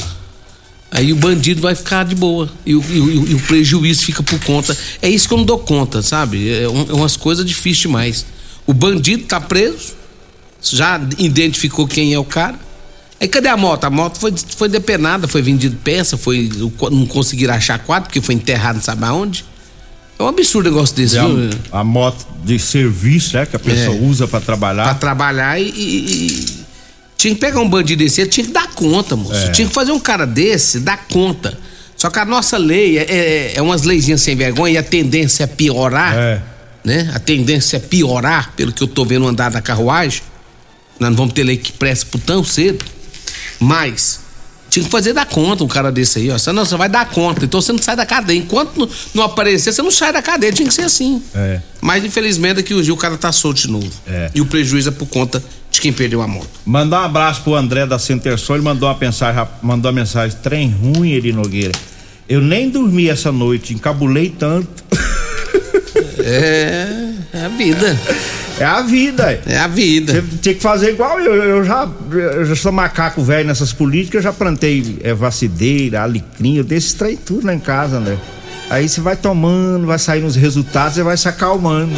aí 0.91 1.11
o 1.11 1.15
bandido 1.15 1.61
vai 1.61 1.73
ficar 1.73 2.03
de 2.03 2.13
boa. 2.13 2.51
E 2.65 2.75
o, 2.75 2.83
e, 2.89 3.31
e 3.31 3.35
o 3.35 3.39
prejuízo 3.39 4.03
fica 4.03 4.21
por 4.21 4.39
conta. 4.43 4.77
É 5.01 5.09
isso 5.09 5.27
que 5.27 5.33
eu 5.33 5.37
não 5.37 5.45
dou 5.45 5.59
conta, 5.59 6.01
sabe? 6.01 6.51
É, 6.51 6.69
um, 6.69 6.81
é 6.89 6.93
umas 6.93 7.17
coisas 7.17 7.45
difíceis 7.45 7.77
demais. 7.77 8.25
O 8.67 8.73
bandido 8.73 9.23
tá 9.23 9.39
preso, 9.39 9.93
já 10.61 11.01
identificou 11.17 11.87
quem 11.87 12.13
é 12.13 12.19
o 12.19 12.25
cara 12.25 12.59
Aí 13.21 13.27
cadê 13.27 13.49
a 13.49 13.55
moto? 13.55 13.83
A 13.83 13.89
moto 13.91 14.17
foi, 14.17 14.33
foi 14.57 14.67
depenada, 14.67 15.27
foi 15.27 15.43
vendida 15.43 15.77
peça, 15.83 16.17
foi, 16.17 16.49
não 16.91 17.05
conseguiram 17.05 17.53
achar 17.53 17.77
quadro, 17.77 18.09
porque 18.09 18.19
foi 18.19 18.33
enterrado 18.33 18.77
não 18.77 18.81
sabe 18.81 19.05
aonde. 19.05 19.45
É 20.17 20.23
um 20.23 20.27
absurdo 20.27 20.67
o 20.67 20.71
negócio 20.71 20.95
desse, 20.95 21.19
a, 21.19 21.25
a, 21.71 21.83
moto 21.83 22.25
de 22.43 22.57
serviço, 22.57 23.37
é, 23.37 23.45
que 23.45 23.55
a 23.55 23.59
pessoa 23.59 23.95
é, 23.95 23.99
usa 23.99 24.27
para 24.27 24.41
trabalhar. 24.41 24.85
Pra 24.85 24.95
trabalhar 24.95 25.61
e, 25.61 25.69
e, 25.69 26.45
Tinha 27.21 27.35
que 27.35 27.39
pegar 27.39 27.59
um 27.59 27.69
bandido 27.69 28.03
desse, 28.03 28.25
tinha 28.25 28.47
que 28.47 28.51
dar 28.51 28.67
conta, 28.73 29.15
moço. 29.15 29.35
É. 29.35 29.51
Tinha 29.51 29.67
que 29.67 29.73
fazer 29.75 29.91
um 29.91 29.99
cara 29.99 30.25
desse, 30.25 30.79
dar 30.79 31.05
conta. 31.07 31.55
Só 31.95 32.09
que 32.09 32.17
a 32.17 32.25
nossa 32.25 32.57
lei 32.57 32.97
é, 32.97 33.03
é, 33.03 33.53
é 33.57 33.61
umas 33.61 33.83
leizinhas 33.83 34.21
sem 34.21 34.35
vergonha 34.35 34.73
e 34.73 34.77
a 34.79 34.81
tendência 34.81 35.43
é 35.43 35.47
piorar. 35.47 36.17
É. 36.17 36.41
Né? 36.83 37.11
A 37.13 37.19
tendência 37.19 37.77
é 37.77 37.79
piorar, 37.79 38.53
pelo 38.55 38.73
que 38.73 38.81
eu 38.81 38.87
tô 38.87 39.05
vendo 39.05 39.27
andar 39.27 39.51
da 39.51 39.61
carruagem. 39.61 40.23
Nós 40.99 41.11
não 41.11 41.15
vamos 41.15 41.35
ter 41.35 41.43
lei 41.43 41.57
que 41.57 41.71
presta 41.71 42.07
por 42.09 42.19
tão 42.19 42.43
cedo. 42.43 42.83
Mas 43.59 44.21
tinha 44.71 44.83
que 44.83 44.89
fazer 44.89 45.13
dar 45.13 45.27
conta 45.27 45.63
um 45.63 45.67
cara 45.67 45.91
desse 45.91 46.17
aí, 46.17 46.31
ó. 46.31 46.39
Você 46.39 46.51
não, 46.51 46.65
você 46.65 46.75
vai 46.75 46.89
dar 46.89 47.07
conta. 47.07 47.45
Então 47.45 47.61
você 47.61 47.71
não 47.71 47.83
sai 47.83 47.95
da 47.95 48.03
cadeia. 48.03 48.39
Enquanto 48.39 48.75
não, 48.79 48.89
não 49.13 49.23
aparecer, 49.23 49.71
você 49.71 49.83
não 49.83 49.91
sai 49.91 50.11
da 50.11 50.23
cadeia. 50.23 50.51
Tinha 50.51 50.67
que 50.67 50.73
ser 50.73 50.85
assim. 50.85 51.21
É. 51.35 51.61
Mas 51.79 52.03
infelizmente 52.03 52.61
aqui 52.61 52.73
hoje 52.73 52.91
o 52.91 52.97
cara 52.97 53.15
tá 53.15 53.31
solto 53.31 53.61
de 53.61 53.67
novo. 53.67 53.91
É. 54.07 54.31
E 54.33 54.41
o 54.41 54.45
prejuízo 54.47 54.89
é 54.89 54.91
por 54.91 55.05
conta 55.05 55.43
de 55.71 55.79
quem 55.79 55.93
perdeu 55.93 56.21
a 56.21 56.27
moto. 56.27 56.49
Mandar 56.65 57.01
um 57.01 57.05
abraço 57.05 57.41
pro 57.41 57.55
André 57.55 57.85
da 57.85 57.97
Centersol, 57.97 58.57
ele 58.57 58.65
mandou 58.65 58.89
uma 58.89 58.97
mensagem, 58.99 59.47
mandou 59.61 59.89
uma 59.89 59.99
mensagem, 60.01 60.37
trem 60.43 60.69
ruim, 60.69 61.11
Eli 61.11 61.31
Nogueira. 61.31 61.71
Eu 62.27 62.41
nem 62.41 62.69
dormi 62.69 63.09
essa 63.09 63.31
noite, 63.31 63.73
encabulei 63.73 64.29
tanto. 64.29 64.83
É, 66.23 67.13
é 67.33 67.45
a 67.45 67.47
vida. 67.47 67.99
É 68.59 68.65
a 68.65 68.81
vida. 68.81 69.41
É 69.47 69.57
a 69.57 69.67
vida. 69.67 70.13
Você 70.13 70.37
tinha 70.41 70.55
que 70.55 70.61
fazer 70.61 70.91
igual 70.91 71.19
eu. 71.19 71.33
Eu 71.33 71.63
já, 71.63 71.89
eu 72.11 72.45
já 72.45 72.55
sou 72.55 72.71
macaco 72.71 73.23
velho 73.23 73.47
nessas 73.47 73.73
políticas, 73.73 74.19
eu 74.19 74.21
já 74.21 74.33
plantei 74.33 74.99
é, 75.03 75.13
vacideira, 75.13 76.03
alecrim, 76.03 76.57
eu 76.57 76.63
desse 76.63 76.95
trem 76.95 77.17
tudo 77.17 77.47
lá 77.47 77.55
em 77.55 77.59
casa, 77.59 77.99
né? 77.99 78.17
Aí 78.69 78.87
você 78.87 79.01
vai 79.01 79.15
tomando, 79.15 79.87
vai 79.87 79.97
saindo 79.97 80.27
os 80.27 80.35
resultados, 80.35 80.93
você 80.93 81.03
vai 81.03 81.17
se 81.17 81.27
acalmando. 81.27 81.91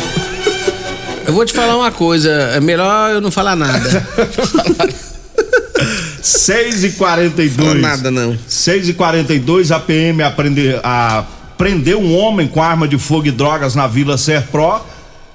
Eu 1.25 1.33
vou 1.33 1.45
te 1.45 1.53
falar 1.53 1.77
uma 1.77 1.91
coisa, 1.91 2.29
é 2.29 2.59
melhor 2.59 3.11
eu 3.11 3.21
não 3.21 3.31
falar 3.31 3.55
nada. 3.55 4.07
6 6.21 6.83
e 6.83 6.91
42 6.91 7.57
Não 7.57 7.73
nada 7.75 8.11
não. 8.11 8.37
6 8.47 8.89
e 8.89 8.93
42 8.93 9.71
a 9.71 9.79
PM 9.79 10.21
aprende, 10.23 10.79
a, 10.83 11.25
prendeu 11.57 11.99
um 11.99 12.17
homem 12.17 12.47
com 12.47 12.61
arma 12.61 12.87
de 12.87 12.97
fogo 12.97 13.27
e 13.27 13.31
drogas 13.31 13.75
na 13.75 13.87
Vila 13.87 14.17
Serpro 14.17 14.81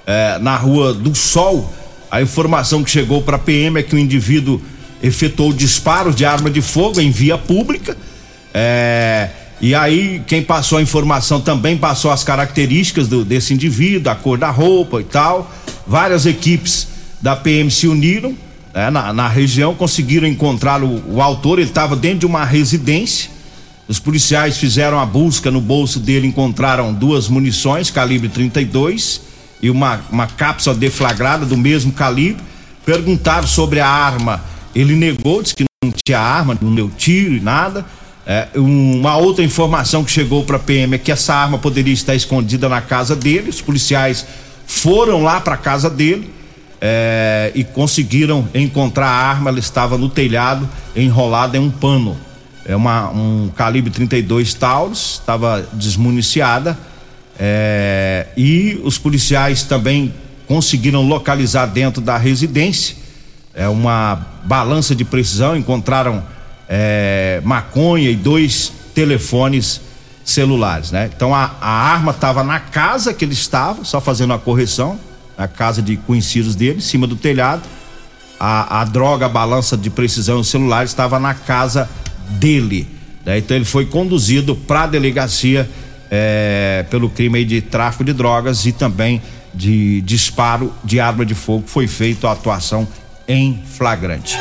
é, 0.05 0.39
na 0.39 0.55
Rua 0.55 0.93
do 0.93 1.15
Sol. 1.15 1.73
A 2.09 2.21
informação 2.21 2.83
que 2.83 2.89
chegou 2.89 3.21
para 3.21 3.35
a 3.35 3.39
PM 3.39 3.79
é 3.79 3.83
que 3.83 3.95
o 3.95 3.99
indivíduo 3.99 4.61
efetuou 5.01 5.53
disparos 5.53 6.15
de 6.15 6.25
arma 6.25 6.49
de 6.49 6.61
fogo 6.61 6.99
em 6.99 7.11
via 7.11 7.37
pública. 7.37 7.95
É, 8.53 9.29
e 9.61 9.75
aí, 9.75 10.21
quem 10.25 10.41
passou 10.41 10.77
a 10.77 10.81
informação 10.81 11.41
também 11.41 11.77
passou 11.77 12.11
as 12.11 12.23
características 12.23 13.09
do, 13.09 13.25
desse 13.25 13.53
indivíduo, 13.53 14.11
a 14.11 14.15
cor 14.15 14.37
da 14.37 14.49
roupa 14.49 15.01
e 15.01 15.03
tal. 15.03 15.51
Várias 15.85 16.25
equipes 16.25 16.87
da 17.21 17.35
PM 17.35 17.69
se 17.69 17.85
uniram 17.85 18.33
né, 18.73 18.89
na, 18.89 19.11
na, 19.11 19.27
região, 19.27 19.75
conseguiram 19.75 20.25
encontrar 20.25 20.81
o, 20.81 21.15
o 21.15 21.21
autor. 21.21 21.59
Ele 21.59 21.67
estava 21.67 21.95
dentro 21.95 22.19
de 22.19 22.25
uma 22.25 22.45
residência. 22.45 23.29
Os 23.85 23.99
policiais 23.99 24.57
fizeram 24.57 24.97
a 24.97 25.05
busca 25.05 25.51
no 25.51 25.59
bolso 25.59 25.99
dele, 25.99 26.27
encontraram 26.27 26.93
duas 26.93 27.27
munições 27.27 27.91
calibre 27.91 28.29
32 28.29 29.21
e 29.61 29.69
uma, 29.69 29.99
uma 30.09 30.27
cápsula 30.27 30.75
deflagrada 30.75 31.45
do 31.45 31.57
mesmo 31.57 31.91
calibre. 31.91 32.41
Perguntaram 32.85 33.47
sobre 33.47 33.81
a 33.81 33.87
arma. 33.87 34.41
Ele 34.73 34.95
negou, 34.95 35.41
disse 35.43 35.55
que 35.55 35.65
não 35.83 35.91
tinha 35.91 36.19
arma, 36.19 36.57
não 36.61 36.73
deu 36.73 36.89
tiro 36.89 37.33
e 37.33 37.41
nada. 37.41 37.85
É, 38.31 38.47
uma 38.53 39.17
outra 39.17 39.43
informação 39.43 40.03
que 40.03 40.11
chegou 40.11 40.43
para 40.43 40.57
a 40.57 40.59
PM 40.59 40.93
é 40.93 40.99
que 40.99 41.11
essa 41.11 41.33
arma 41.33 41.57
poderia 41.57 41.91
estar 41.91 42.13
escondida 42.13 42.69
na 42.69 42.79
casa 42.79 43.15
dele. 43.15 43.49
Os 43.49 43.59
policiais 43.59 44.23
foram 44.67 45.23
lá 45.23 45.41
para 45.41 45.55
a 45.55 45.57
casa 45.57 45.89
dele 45.89 46.31
é, 46.79 47.51
e 47.55 47.63
conseguiram 47.63 48.47
encontrar 48.53 49.07
a 49.07 49.29
arma. 49.29 49.49
Ela 49.49 49.57
estava 49.57 49.97
no 49.97 50.07
telhado, 50.07 50.69
enrolada 50.95 51.57
em 51.57 51.59
um 51.59 51.71
pano. 51.71 52.15
É 52.67 52.75
uma, 52.75 53.09
um 53.09 53.49
calibre 53.55 53.89
32 53.89 54.53
Taurus, 54.53 55.13
estava 55.13 55.67
desmuniciada 55.73 56.77
é, 57.39 58.27
e 58.37 58.79
os 58.83 58.99
policiais 58.99 59.63
também 59.63 60.13
conseguiram 60.45 61.01
localizar 61.01 61.65
dentro 61.65 61.99
da 61.99 62.15
residência 62.15 62.95
é, 63.55 63.67
uma 63.67 64.23
balança 64.43 64.93
de 64.93 65.03
precisão, 65.03 65.57
encontraram 65.57 66.23
é, 66.69 67.41
maconha 67.43 68.11
e 68.11 68.15
dois 68.15 68.71
telefones 68.93 69.81
celulares, 70.23 70.91
né? 70.91 71.09
Então 71.13 71.33
a, 71.33 71.55
a 71.59 71.71
arma 71.91 72.11
estava 72.11 72.43
na 72.43 72.59
casa 72.59 73.11
que 73.13 73.25
ele 73.25 73.33
estava, 73.33 73.83
só 73.83 73.99
fazendo 73.99 74.33
a 74.33 74.37
correção, 74.37 74.99
na 75.35 75.47
casa 75.47 75.81
de 75.81 75.97
conhecidos 75.97 76.53
dele, 76.53 76.77
em 76.77 76.81
cima 76.81 77.07
do 77.07 77.15
telhado. 77.15 77.63
A, 78.39 78.81
a 78.81 78.85
droga, 78.85 79.25
a 79.25 79.29
balança 79.29 79.75
de 79.75 79.89
precisão 79.89 80.39
o 80.39 80.43
celular 80.43 80.85
estava 80.85 81.19
na 81.19 81.33
casa 81.33 81.89
dele. 82.29 82.87
Né? 83.25 83.39
Então 83.39 83.57
ele 83.57 83.65
foi 83.65 83.85
conduzido 83.85 84.55
para 84.55 84.83
a 84.83 84.87
delegacia 84.87 85.67
é, 86.11 86.85
pelo 86.89 87.09
crime 87.09 87.43
de 87.43 87.61
tráfico 87.61 88.03
de 88.03 88.13
drogas 88.13 88.65
e 88.65 88.71
também 88.71 89.21
de 89.53 90.01
disparo 90.01 90.71
de 90.83 90.99
arma 90.99 91.25
de 91.25 91.33
fogo. 91.33 91.63
Foi 91.67 91.87
feita 91.87 92.29
a 92.29 92.33
atuação 92.33 92.87
em 93.27 93.63
flagrante. 93.65 94.37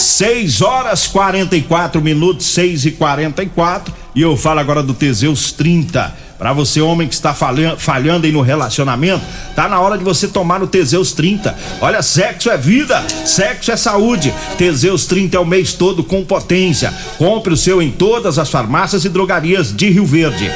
6 0.00 0.60
horas 0.62 1.06
44 1.06 2.00
minutos, 2.00 2.46
6 2.46 2.86
e 2.86 2.90
44 2.92 3.94
e 4.14 4.22
eu 4.22 4.36
falo 4.36 4.60
agora 4.60 4.82
do 4.82 4.94
Teseus 4.94 5.52
30 5.52 6.23
para 6.44 6.52
você, 6.52 6.82
homem 6.82 7.08
que 7.08 7.14
está 7.14 7.32
falhando, 7.32 8.26
aí 8.26 8.30
no 8.30 8.42
relacionamento, 8.42 9.24
tá 9.56 9.66
na 9.66 9.80
hora 9.80 9.96
de 9.96 10.04
você 10.04 10.28
tomar 10.28 10.62
o 10.62 10.66
Teseus 10.66 11.10
30. 11.12 11.56
Olha, 11.80 12.02
sexo 12.02 12.50
é 12.50 12.58
vida, 12.58 13.02
sexo 13.24 13.72
é 13.72 13.78
saúde. 13.78 14.30
Teseus 14.58 15.06
30 15.06 15.38
é 15.38 15.40
o 15.40 15.46
mês 15.46 15.72
todo 15.72 16.04
com 16.04 16.22
potência. 16.22 16.92
Compre 17.16 17.54
o 17.54 17.56
seu 17.56 17.80
em 17.80 17.90
todas 17.90 18.38
as 18.38 18.50
farmácias 18.50 19.06
e 19.06 19.08
drogarias 19.08 19.74
de 19.74 19.88
Rio 19.88 20.04
Verde. 20.04 20.52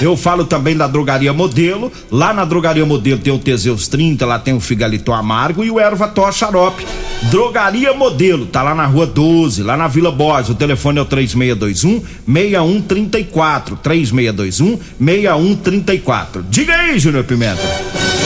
Eu 0.00 0.16
falo 0.16 0.44
também 0.44 0.76
da 0.76 0.86
drogaria 0.86 1.32
Modelo. 1.32 1.92
Lá 2.10 2.32
na 2.32 2.44
drogaria 2.44 2.86
Modelo 2.86 3.20
tem 3.20 3.32
o 3.32 3.38
Teseus 3.38 3.86
30, 3.86 4.26
lá 4.26 4.38
tem 4.38 4.54
o 4.54 4.60
Figaliton 4.60 5.12
Amargo 5.12 5.64
e 5.64 5.70
o 5.70 5.78
Erva 5.78 6.08
Tó 6.08 6.30
Xarope. 6.32 6.84
Drogaria 7.30 7.92
Modelo, 7.92 8.46
tá 8.46 8.62
lá 8.62 8.76
na 8.76 8.86
rua 8.86 9.04
12, 9.04 9.64
lá 9.64 9.76
na 9.76 9.88
Vila 9.88 10.12
Borges. 10.12 10.50
O 10.50 10.54
telefone 10.54 10.98
é 10.98 11.02
o 11.02 11.04
3621 11.04 12.02
6134. 12.26 13.76
3621 13.76 14.78
6134. 15.00 15.27
Diga 16.48 16.74
aí, 16.74 16.98
Júnior 16.98 17.24
Pimenta. 17.24 17.62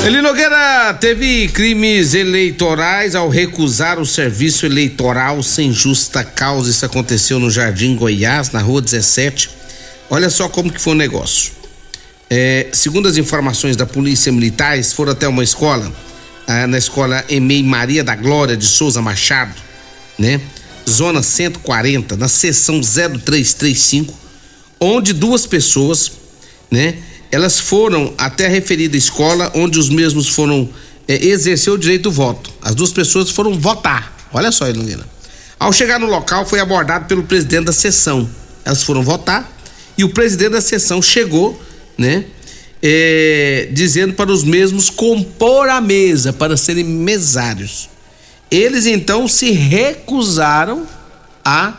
Eli 0.04 0.20
Nogueira 0.20 0.94
teve 0.94 1.48
crimes 1.48 2.12
eleitorais 2.12 3.14
ao 3.14 3.28
recusar 3.28 4.00
o 4.00 4.06
serviço 4.06 4.66
eleitoral 4.66 5.42
sem 5.42 5.72
justa 5.72 6.24
causa. 6.24 6.70
Isso 6.70 6.84
aconteceu 6.84 7.38
no 7.38 7.50
Jardim 7.50 7.94
Goiás, 7.94 8.50
na 8.50 8.60
rua 8.60 8.82
17. 8.82 9.50
Olha 10.10 10.28
só 10.28 10.48
como 10.48 10.72
que 10.72 10.80
foi 10.80 10.94
o 10.94 10.96
negócio. 10.96 11.52
É, 12.28 12.68
segundo 12.72 13.08
as 13.08 13.16
informações 13.16 13.76
da 13.76 13.86
Polícia 13.86 14.32
Militar, 14.32 14.74
eles 14.74 14.92
foram 14.92 15.12
até 15.12 15.28
uma 15.28 15.44
escola, 15.44 15.92
ah, 16.46 16.66
na 16.66 16.78
escola 16.78 17.24
Emei 17.28 17.62
Maria 17.62 18.02
da 18.02 18.16
Glória 18.16 18.56
de 18.56 18.66
Souza 18.66 19.00
Machado, 19.00 19.54
né? 20.18 20.40
Zona 20.88 21.22
140, 21.22 22.16
na 22.16 22.28
seção 22.28 22.80
0335, 22.80 24.12
onde 24.80 25.12
duas 25.12 25.46
pessoas 25.46 26.21
né? 26.72 26.96
Elas 27.30 27.60
foram 27.60 28.14
até 28.16 28.46
a 28.46 28.48
referida 28.48 28.96
escola 28.96 29.52
onde 29.54 29.78
os 29.78 29.90
mesmos 29.90 30.28
foram 30.28 30.68
é, 31.06 31.24
exercer 31.26 31.72
o 31.72 31.78
direito 31.78 32.04
do 32.04 32.10
voto. 32.10 32.50
As 32.62 32.74
duas 32.74 32.90
pessoas 32.90 33.30
foram 33.30 33.58
votar. 33.60 34.16
Olha 34.32 34.50
só, 34.50 34.68
Ilumina. 34.68 35.06
Ao 35.60 35.72
chegar 35.72 36.00
no 36.00 36.06
local, 36.06 36.46
foi 36.46 36.58
abordado 36.58 37.04
pelo 37.04 37.22
presidente 37.22 37.66
da 37.66 37.72
sessão. 37.72 38.28
Elas 38.64 38.82
foram 38.82 39.02
votar 39.02 39.50
e 39.96 40.02
o 40.02 40.08
presidente 40.08 40.52
da 40.52 40.60
sessão 40.60 41.02
chegou, 41.02 41.60
né? 41.96 42.24
É, 42.84 43.68
dizendo 43.70 44.14
para 44.14 44.32
os 44.32 44.42
mesmos 44.42 44.90
compor 44.90 45.68
a 45.68 45.80
mesa 45.80 46.32
para 46.32 46.56
serem 46.56 46.84
mesários. 46.84 47.88
Eles 48.50 48.86
então 48.86 49.28
se 49.28 49.52
recusaram 49.52 50.84
a 51.44 51.74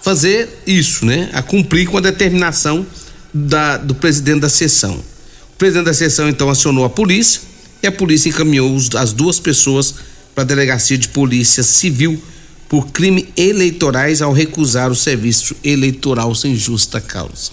fazer 0.00 0.62
isso, 0.66 1.04
né? 1.04 1.28
A 1.32 1.42
cumprir 1.42 1.88
com 1.88 1.98
a 1.98 2.00
determinação 2.00 2.86
da, 3.32 3.76
do 3.76 3.94
presidente 3.94 4.40
da 4.40 4.48
sessão. 4.48 4.94
O 4.94 5.56
presidente 5.58 5.86
da 5.86 5.94
sessão 5.94 6.28
então 6.28 6.48
acionou 6.48 6.84
a 6.84 6.90
polícia 6.90 7.40
e 7.82 7.86
a 7.86 7.92
polícia 7.92 8.28
encaminhou 8.28 8.74
os, 8.74 8.94
as 8.94 9.12
duas 9.12 9.38
pessoas 9.38 9.94
para 10.34 10.44
a 10.44 10.46
delegacia 10.46 10.96
de 10.96 11.08
polícia 11.08 11.62
civil 11.62 12.22
por 12.68 12.88
crime 12.88 13.28
eleitorais 13.36 14.20
ao 14.20 14.32
recusar 14.32 14.90
o 14.90 14.94
serviço 14.94 15.56
eleitoral 15.64 16.34
sem 16.34 16.54
justa 16.54 17.00
causa. 17.00 17.52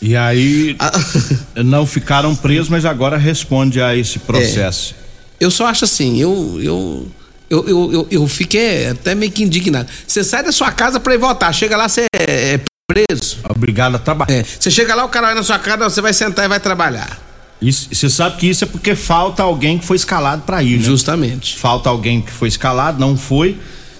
E 0.00 0.16
aí 0.16 0.76
ah. 0.78 0.92
não 1.62 1.86
ficaram 1.86 2.34
presos, 2.34 2.68
mas 2.68 2.84
agora 2.84 3.18
responde 3.18 3.80
a 3.80 3.94
esse 3.94 4.18
processo. 4.18 4.94
É, 5.38 5.44
eu 5.44 5.50
só 5.50 5.66
acho 5.66 5.84
assim, 5.84 6.18
eu 6.18 6.58
eu, 6.62 7.08
eu 7.50 7.68
eu, 7.68 7.92
eu, 7.92 8.08
eu 8.10 8.28
fiquei 8.28 8.88
até 8.88 9.14
meio 9.14 9.30
que 9.30 9.42
indignado. 9.42 9.88
Você 10.06 10.24
sai 10.24 10.42
da 10.42 10.52
sua 10.52 10.72
casa 10.72 10.98
para 10.98 11.14
ir 11.14 11.18
votar, 11.18 11.52
chega 11.52 11.76
lá 11.76 11.88
você 11.88 12.06
é, 12.14 12.54
é 12.54 12.60
preso. 12.92 13.38
Obrigado 13.48 13.94
a 13.94 13.98
trabalhar. 13.98 14.32
É, 14.32 14.44
você 14.44 14.70
chega 14.70 14.94
lá, 14.94 15.04
o 15.04 15.08
cara 15.08 15.28
vai 15.28 15.34
na 15.36 15.42
sua 15.42 15.58
casa, 15.58 15.88
você 15.88 16.00
vai 16.00 16.12
sentar 16.12 16.44
e 16.44 16.48
vai 16.48 16.58
trabalhar. 16.58 17.18
Você 17.62 18.08
sabe 18.08 18.36
que 18.36 18.48
isso 18.48 18.64
é 18.64 18.66
porque 18.66 18.94
falta 18.94 19.42
alguém 19.42 19.78
que 19.78 19.84
foi 19.84 19.96
escalado 19.96 20.42
para 20.42 20.62
ir, 20.62 20.78
né? 20.78 20.84
Justamente. 20.84 21.58
Falta 21.58 21.90
alguém 21.90 22.22
que 22.22 22.32
foi 22.32 22.48
escalado, 22.48 22.98
não 22.98 23.16
foi. 23.16 23.58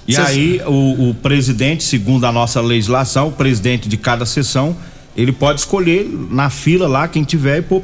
E 0.09 0.15
Cê 0.15 0.21
aí 0.21 0.63
o, 0.67 1.11
o, 1.11 1.15
presidente, 1.15 1.85
segundo 1.85 2.25
a 2.25 2.33
nossa 2.33 2.61
legislação, 2.61 3.29
o 3.29 3.33
presidente 3.33 3.87
de 3.87 3.99
cada 3.99 4.25
sessão, 4.25 4.75
ele 5.15 5.31
pode 5.31 5.61
escolher 5.61 6.09
na 6.31 6.49
fila 6.49 6.89
lá 6.89 7.07
quem 7.07 7.23
tiver 7.23 7.59
e 7.59 7.63
pôr 7.63 7.83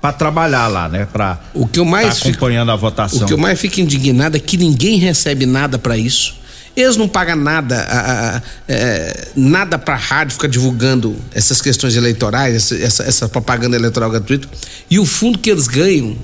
para 0.00 0.12
trabalhar 0.12 0.66
lá, 0.66 0.88
né? 0.88 1.06
Para 1.12 1.38
o 1.52 1.68
que 1.68 1.78
eu 1.78 1.84
mais 1.84 2.18
tá 2.18 2.28
acompanhando 2.28 2.68
fico, 2.68 2.72
a 2.72 2.76
votação. 2.76 3.22
O 3.22 3.26
que 3.26 3.32
eu 3.34 3.38
mais 3.38 3.60
fico 3.60 3.80
indignado 3.80 4.36
é 4.36 4.40
que 4.40 4.56
ninguém 4.56 4.98
recebe 4.98 5.44
nada 5.44 5.78
para 5.78 5.96
isso. 5.96 6.41
Eles 6.74 6.96
não 6.96 7.06
pagam 7.06 7.36
nada, 7.36 7.82
a, 7.82 7.98
a, 7.98 8.36
a, 8.36 8.42
é, 8.66 9.28
nada 9.36 9.78
para 9.78 9.94
a 9.94 9.98
rádio 9.98 10.34
ficar 10.34 10.48
divulgando 10.48 11.14
essas 11.34 11.60
questões 11.60 11.96
eleitorais, 11.96 12.54
essa, 12.54 12.76
essa, 12.76 13.02
essa, 13.02 13.28
propaganda 13.28 13.76
eleitoral 13.76 14.10
gratuita. 14.10 14.48
E 14.90 14.98
o 14.98 15.04
fundo 15.04 15.38
que 15.38 15.50
eles 15.50 15.68
ganham, 15.68 16.16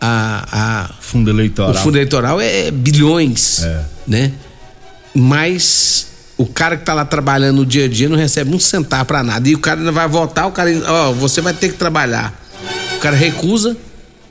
a, 0.00 0.90
fundo 1.00 1.30
eleitoral, 1.30 1.72
o 1.72 1.74
fundo 1.74 1.96
eleitoral 1.96 2.40
é 2.40 2.70
bilhões, 2.70 3.64
é. 3.64 3.84
né? 4.06 4.32
Mas 5.12 6.06
o 6.36 6.46
cara 6.46 6.76
que 6.76 6.82
está 6.82 6.94
lá 6.94 7.04
trabalhando 7.04 7.56
no 7.56 7.66
dia 7.66 7.86
a 7.86 7.88
dia 7.88 8.08
não 8.08 8.16
recebe 8.16 8.54
um 8.54 8.60
centavo 8.60 9.04
para 9.04 9.24
nada. 9.24 9.48
E 9.48 9.56
o 9.56 9.58
cara 9.58 9.80
ainda 9.80 9.90
vai 9.90 10.06
votar, 10.06 10.46
o 10.46 10.52
cara, 10.52 10.70
ó, 10.86 11.12
você 11.12 11.40
vai 11.40 11.52
ter 11.52 11.70
que 11.70 11.76
trabalhar. 11.76 12.32
O 12.96 13.00
cara 13.00 13.16
recusa, 13.16 13.76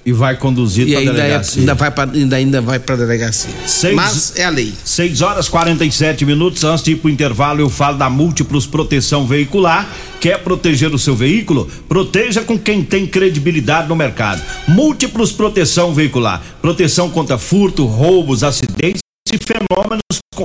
e 0.07 0.13
vai 0.13 0.37
conduzido 0.37 0.89
para 0.89 1.01
delegacia. 1.01 1.59
É, 1.59 1.59
ainda 1.59 1.75
vai 1.75 1.91
para 1.91 2.11
ainda, 2.13 2.35
ainda 2.37 2.61
vai 2.61 2.79
para 2.79 2.95
delegacia. 2.95 3.51
Seis, 3.65 3.93
Mas 3.93 4.33
é 4.37 4.45
a 4.45 4.49
lei. 4.49 4.73
6 4.85 5.21
horas 5.21 5.49
47 5.49 6.25
minutos 6.25 6.63
antes 6.63 6.81
de 6.81 6.93
ir 6.93 6.95
pro 6.95 7.09
intervalo 7.09 7.59
eu 7.59 7.69
falo 7.69 7.97
da 7.97 8.09
Múltiplos 8.09 8.65
Proteção 8.65 9.27
Veicular. 9.27 9.85
Quer 10.21 10.41
proteger 10.41 10.93
o 10.93 10.97
seu 10.97 11.13
veículo? 11.13 11.69
Proteja 11.89 12.41
com 12.41 12.57
quem 12.57 12.85
tem 12.85 13.05
credibilidade 13.05 13.89
no 13.89 13.97
mercado. 13.97 14.41
Múltiplos 14.65 15.33
Proteção 15.33 15.93
Veicular. 15.93 16.41
Proteção 16.61 17.09
contra 17.09 17.37
furto, 17.37 17.85
roubos, 17.85 18.45
acidentes 18.45 19.01
e 19.33 19.37
fenômenos 19.37 20.01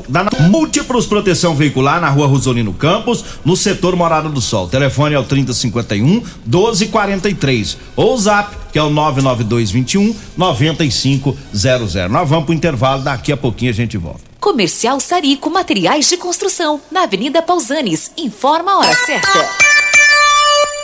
da 0.08 0.26
Múltiplos 0.48 1.06
Proteção 1.06 1.54
Veicular 1.54 2.00
na 2.00 2.08
rua 2.08 2.26
Rosolino 2.26 2.72
Campos, 2.72 3.24
no 3.44 3.56
setor 3.56 3.96
Morada 3.96 4.28
do 4.28 4.40
Sol. 4.40 4.66
O 4.66 4.68
telefone 4.68 5.14
é 5.14 5.18
o 5.18 5.24
3051 5.24 6.22
1243. 6.46 7.78
Ou 7.96 8.14
o 8.14 8.18
zap, 8.18 8.56
que 8.72 8.78
é 8.78 8.82
o 8.82 8.90
99221 8.90 10.14
9500. 10.36 11.94
Nós 12.10 12.28
vamos 12.28 12.44
pro 12.44 12.54
intervalo, 12.54 13.02
daqui 13.02 13.32
a 13.32 13.36
pouquinho 13.36 13.70
a 13.70 13.74
gente 13.74 13.96
volta. 13.96 14.20
Comercial 14.40 14.98
Sarico 14.98 15.50
Materiais 15.50 16.08
de 16.08 16.16
Construção, 16.16 16.80
na 16.90 17.04
Avenida 17.04 17.40
Pausanes. 17.42 18.10
Informa 18.16 18.72
a 18.72 18.78
hora 18.78 18.96
certa. 18.96 19.48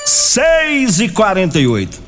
6 0.04 1.00
e 1.00 1.08
48 1.08 2.07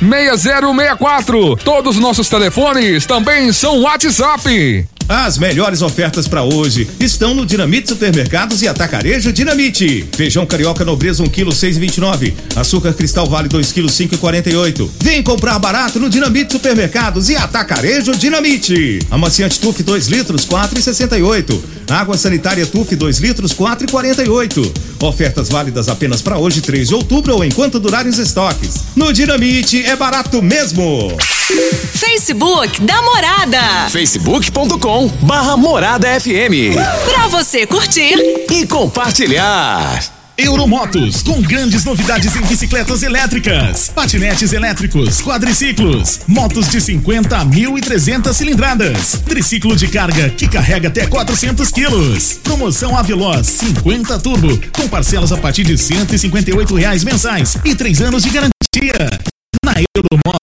6064. 0.00 1.56
Todos 1.56 1.96
os 1.96 2.02
nossos 2.02 2.28
telefones 2.28 3.06
também 3.06 3.52
são 3.52 3.80
WhatsApp. 3.82 4.86
As 5.08 5.38
melhores 5.38 5.80
ofertas 5.80 6.28
para 6.28 6.42
hoje 6.42 6.86
estão 7.00 7.32
no 7.32 7.46
Dinamite 7.46 7.88
Supermercados 7.88 8.60
e 8.60 8.68
Atacarejo 8.68 9.32
Dinamite. 9.32 10.06
Feijão 10.14 10.44
carioca 10.44 10.84
nobreza 10.84 11.22
1 11.22 11.28
kg 11.30 11.46
6,29. 11.46 12.34
Açúcar 12.54 12.92
cristal 12.92 13.26
vale 13.26 13.48
2 13.48 13.72
kg 13.72 13.86
5,48. 13.86 14.86
Vem 15.00 15.22
comprar 15.22 15.58
barato 15.58 15.98
no 15.98 16.10
Dinamite 16.10 16.52
Supermercados 16.52 17.30
e 17.30 17.36
Atacarejo 17.36 18.14
Dinamite. 18.16 18.98
Amaciante 19.10 19.58
Tuf 19.58 19.82
2 19.82 20.08
litros 20.08 20.46
4,68. 20.46 21.58
Água 21.88 22.18
sanitária 22.18 22.66
Tuf 22.66 22.94
2 22.94 23.18
litros 23.18 23.54
4,48. 23.54 24.70
Ofertas 25.00 25.48
válidas 25.48 25.88
apenas 25.88 26.20
para 26.20 26.36
hoje 26.36 26.60
3 26.60 26.86
de 26.88 26.94
outubro 26.94 27.34
ou 27.34 27.42
enquanto 27.42 27.80
durarem 27.80 28.10
os 28.10 28.18
estoques. 28.18 28.84
No 28.94 29.10
Dinamite 29.10 29.86
é 29.86 29.96
barato 29.96 30.42
mesmo. 30.42 31.16
Facebook 31.48 32.82
da 32.82 33.00
Morada. 33.00 33.88
facebook.com 33.88 35.08
barra 35.22 35.56
Morada 35.56 36.06
FM. 36.20 36.76
Pra 37.06 37.26
você 37.28 37.66
curtir 37.66 38.16
e 38.50 38.66
compartilhar. 38.66 39.98
Euromotos, 40.36 41.22
com 41.22 41.40
grandes 41.40 41.84
novidades 41.84 42.36
em 42.36 42.42
bicicletas 42.42 43.02
elétricas, 43.02 43.88
patinetes 43.88 44.52
elétricos, 44.52 45.22
quadriciclos, 45.22 46.20
motos 46.28 46.68
de 46.68 46.82
50 46.82 47.34
a 47.34 47.46
1.300 47.46 48.32
cilindradas, 48.34 49.22
triciclo 49.26 49.74
de 49.74 49.88
carga 49.88 50.28
que 50.28 50.46
carrega 50.46 50.88
até 50.88 51.06
400 51.06 51.70
quilos. 51.72 52.34
Promoção 52.44 52.94
Aveloz 52.94 53.46
50 53.46 54.18
Turbo, 54.18 54.60
com 54.70 54.86
parcelas 54.86 55.32
a 55.32 55.38
partir 55.38 55.64
de 55.64 55.78
158 55.78 56.74
reais 56.74 57.02
mensais 57.02 57.56
e 57.64 57.74
três 57.74 58.02
anos 58.02 58.22
de 58.22 58.28
garantia. 58.28 59.18
Na 59.64 59.74
Euromotos 59.96 60.37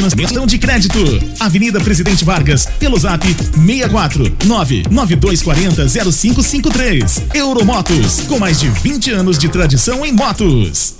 financiamento 0.00 0.46
de 0.46 0.58
crédito. 0.58 0.98
Avenida 1.38 1.80
Presidente 1.80 2.24
Vargas, 2.24 2.66
pelo 2.78 2.98
zap 2.98 3.26
64 3.26 4.36
99240 4.46 5.88
0553. 6.10 7.22
Euromotos, 7.34 8.20
com 8.26 8.38
mais 8.38 8.58
de 8.58 8.68
20 8.68 9.10
anos 9.10 9.38
de 9.38 9.48
tradição 9.48 10.04
em 10.06 10.12
motos. 10.12 10.99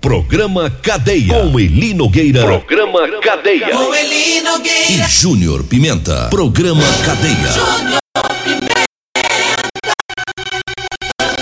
Programa 0.00 0.70
Cadeia. 0.70 1.34
Com 1.34 1.60
Eli 1.60 1.92
Nogueira. 1.92 2.40
Programa 2.40 3.00
Cadeia. 3.20 3.68
Com 3.68 3.94
Eli 3.94 4.40
Nogueira. 4.40 4.92
E 4.92 5.08
Júnior 5.10 5.62
Pimenta. 5.64 6.28
Programa 6.30 6.82
Cadeia. 7.04 7.52
Júnior 7.52 8.00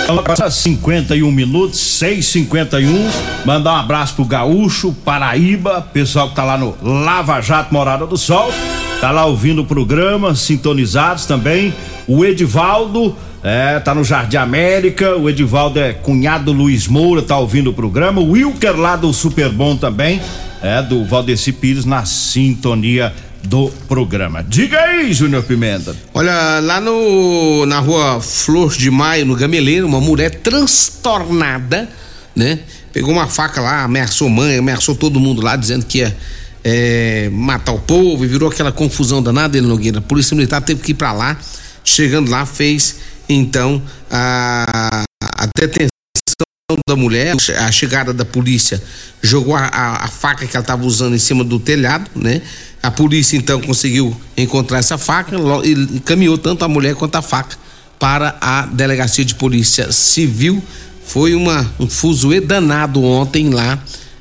Agora 0.09 0.51
51 0.51 1.31
minutos, 1.31 1.79
6:51. 1.79 3.09
Mandar 3.45 3.75
um 3.75 3.77
abraço 3.77 4.17
pro 4.17 4.25
Gaúcho, 4.25 4.93
Paraíba, 5.05 5.81
pessoal 5.93 6.31
que 6.31 6.35
tá 6.35 6.43
lá 6.43 6.59
no 6.59 6.77
Lava 6.83 7.41
Jato 7.41 7.73
Morada 7.73 8.07
do 8.07 8.17
Sol, 8.17 8.53
tá 9.01 9.13
lá 9.13 9.25
ouvindo 9.27 9.63
o 9.63 9.67
programa, 9.67 10.35
sintonizados 10.35 11.27
também. 11.27 11.73
O 12.09 12.25
Edivaldo, 12.25 13.15
é, 13.43 13.79
tá 13.81 13.95
no 13.95 14.05
Jardim 14.05 14.37
América. 14.37 15.17
O 15.17 15.29
Edivaldo 15.29 15.79
é 15.79 15.93
cunhado 15.93 16.47
do 16.47 16.53
Luiz 16.53 16.87
Moura, 16.87 17.23
tá 17.23 17.39
ouvindo 17.39 17.71
o 17.71 17.73
programa. 17.73 18.21
O 18.21 18.31
Wilker 18.33 18.77
lá 18.77 18.97
do 18.97 19.13
Super 19.13 19.51
Bom 19.51 19.77
também, 19.77 20.21
é, 20.63 20.83
do 20.83 21.05
Valdeci 21.05 21.53
Pires, 21.53 21.85
na 21.85 22.05
sintonia 22.05 23.13
do 23.45 23.69
programa. 23.87 24.43
Diga 24.43 24.81
aí, 24.81 25.13
Júnior 25.13 25.45
Pimenta. 25.45 25.95
Olha, 26.13 26.61
lá 26.61 26.81
no 26.81 27.65
na 27.67 27.79
rua 27.79 28.21
Flor 28.21 28.73
de 28.73 28.91
Maio, 28.91 29.25
no 29.25 29.37
Gameleiro, 29.37 29.87
uma 29.87 30.01
mulher 30.01 30.31
transtornada, 30.31 31.89
né? 32.35 32.59
Pegou 32.93 33.13
uma 33.13 33.29
faca 33.29 33.61
lá, 33.61 33.85
ameaçou 33.85 34.29
mãe, 34.29 34.59
ameaçou 34.59 34.95
todo 34.95 35.21
mundo 35.21 35.41
lá, 35.41 35.55
dizendo 35.55 35.85
que 35.85 35.99
ia 35.99 36.17
é, 36.65 37.29
matar 37.33 37.73
o 37.73 37.79
povo 37.79 38.25
e 38.25 38.29
virou 38.29 38.51
aquela 38.51 38.73
confusão 38.73 39.23
danada, 39.23 39.57
ele 39.57 39.67
Nogueira. 39.67 39.99
A 39.99 40.03
Polícia 40.03 40.35
Militar 40.35 40.61
teve 40.61 40.83
que 40.83 40.91
ir 40.93 40.95
pra 40.95 41.13
lá. 41.13 41.37
Chegando 41.85 42.31
lá, 42.31 42.45
fez 42.45 42.97
então 43.29 43.83
a, 44.11 45.03
a 45.23 45.47
detenção 45.57 45.89
da 46.87 46.97
mulher, 46.97 47.35
a 47.59 47.73
chegada 47.73 48.13
da 48.13 48.25
polícia 48.25 48.83
jogou 49.23 49.57
a, 49.57 49.65
a, 49.67 50.05
a 50.05 50.09
faca 50.09 50.47
que 50.47 50.57
ela 50.57 50.63
estava 50.63 50.85
usando 50.85 51.15
em 51.15 51.19
cima 51.19 51.43
do 51.43 51.59
telhado, 51.59 52.11
né? 52.15 52.43
A 52.83 52.91
polícia 52.91 53.37
então 53.37 53.61
conseguiu 53.61 54.15
encontrar 54.37 54.79
essa 54.79 54.99
faca 54.99 55.35
e, 55.65 56.01
caminhou 56.01 56.39
tanto 56.39 56.65
a 56.65 56.69
mulher 56.69 56.95
quanto 56.95 57.17
a 57.17 57.23
faca 57.23 57.57
para 57.99 58.37
a 58.41 58.67
delegacia 58.67 59.25
de 59.25 59.35
polícia 59.35 59.91
civil. 59.91 60.63
Foi 61.05 61.35
uma, 61.35 61.67
um 61.81 61.89
fuzuê 61.89 62.41
danado 62.41 63.03
ontem 63.03 63.51
lá 63.51 63.79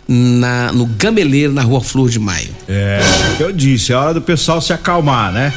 na, 0.07 0.71
no 0.71 0.85
Gameleiro, 0.85 1.53
na 1.53 1.61
rua 1.61 1.81
Flor 1.81 2.09
de 2.09 2.17
Maio. 2.17 2.49
É, 2.67 3.01
eu 3.39 3.51
disse, 3.51 3.91
é 3.91 3.95
hora 3.95 4.13
do 4.13 4.21
pessoal 4.21 4.61
se 4.61 4.71
acalmar, 4.71 5.31
né? 5.33 5.53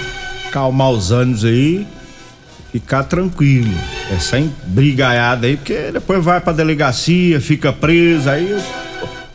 Acalmar 0.49 0.91
os 0.91 1.13
ânimos 1.13 1.45
aí, 1.45 1.87
ficar 2.73 3.05
tranquilo. 3.05 3.73
É 4.11 4.19
sem 4.19 4.53
brigaiada 4.67 5.47
aí, 5.47 5.57
porque 5.57 5.91
depois 5.93 6.25
vai 6.25 6.41
pra 6.41 6.53
delegacia, 6.53 7.41
fica 7.41 7.73
preso, 7.73 8.29
aí 8.29 8.53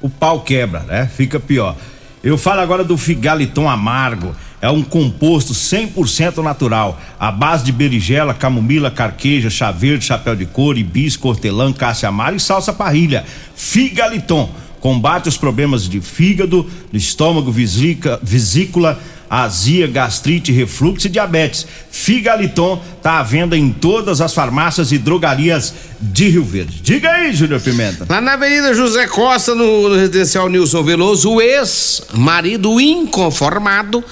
o, 0.02 0.08
o 0.08 0.10
pau 0.10 0.42
quebra, 0.42 0.80
né? 0.82 1.10
Fica 1.14 1.40
pior. 1.40 1.76
Eu 2.24 2.38
falo 2.38 2.62
agora 2.62 2.84
do 2.84 2.98
figaliton 2.98 3.70
amargo. 3.70 4.36
É 4.62 4.70
um 4.70 4.82
composto 4.82 5.54
100% 5.54 6.42
natural, 6.42 7.00
à 7.20 7.32
base 7.32 7.64
de 7.64 7.72
berigela, 7.72 8.34
camomila, 8.34 8.90
carqueja, 8.90 9.48
chá 9.48 9.70
verde, 9.70 10.06
chapéu 10.06 10.36
de 10.36 10.46
couro, 10.46 10.80
hibisco, 10.80 11.28
hortelã, 11.28 11.72
cássia 11.72 12.10
amara 12.10 12.36
e 12.36 12.40
salsa 12.40 12.74
parrilha. 12.74 13.24
Figaliton 13.56 14.50
combate 14.86 15.28
os 15.28 15.36
problemas 15.36 15.90
de 15.90 16.00
fígado, 16.00 16.70
do 16.92 16.98
estômago, 16.98 17.52
vesícula, 17.52 18.20
vesícula, 18.22 19.00
azia, 19.30 19.88
gastrite, 19.88 20.52
refluxo 20.52 21.08
e 21.08 21.10
diabetes. 21.10 21.66
Figaliton 21.92 22.82
tá 23.02 23.20
à 23.20 23.24
venda 23.24 23.58
em 23.58 23.72
todas 23.72 24.22
as 24.22 24.34
farmácias 24.34 24.92
e 24.92 24.98
drogarias 24.98 25.74
de 26.00 26.30
Rio 26.30 26.44
Verde. 26.44 26.82
Diga 26.82 27.10
aí, 27.10 27.34
Júnior 27.34 27.62
Pimenta. 27.62 28.06
Lá 28.08 28.22
na 28.22 28.34
Avenida 28.34 28.74
José 28.74 29.08
Costa, 29.08 29.56
no, 29.56 29.90
no 29.90 29.96
residencial 29.96 30.50
Nilson 30.50 30.84
Veloso, 30.84 31.32
o 31.32 31.42
ex-marido 31.42 32.80
inconformado 32.80 34.04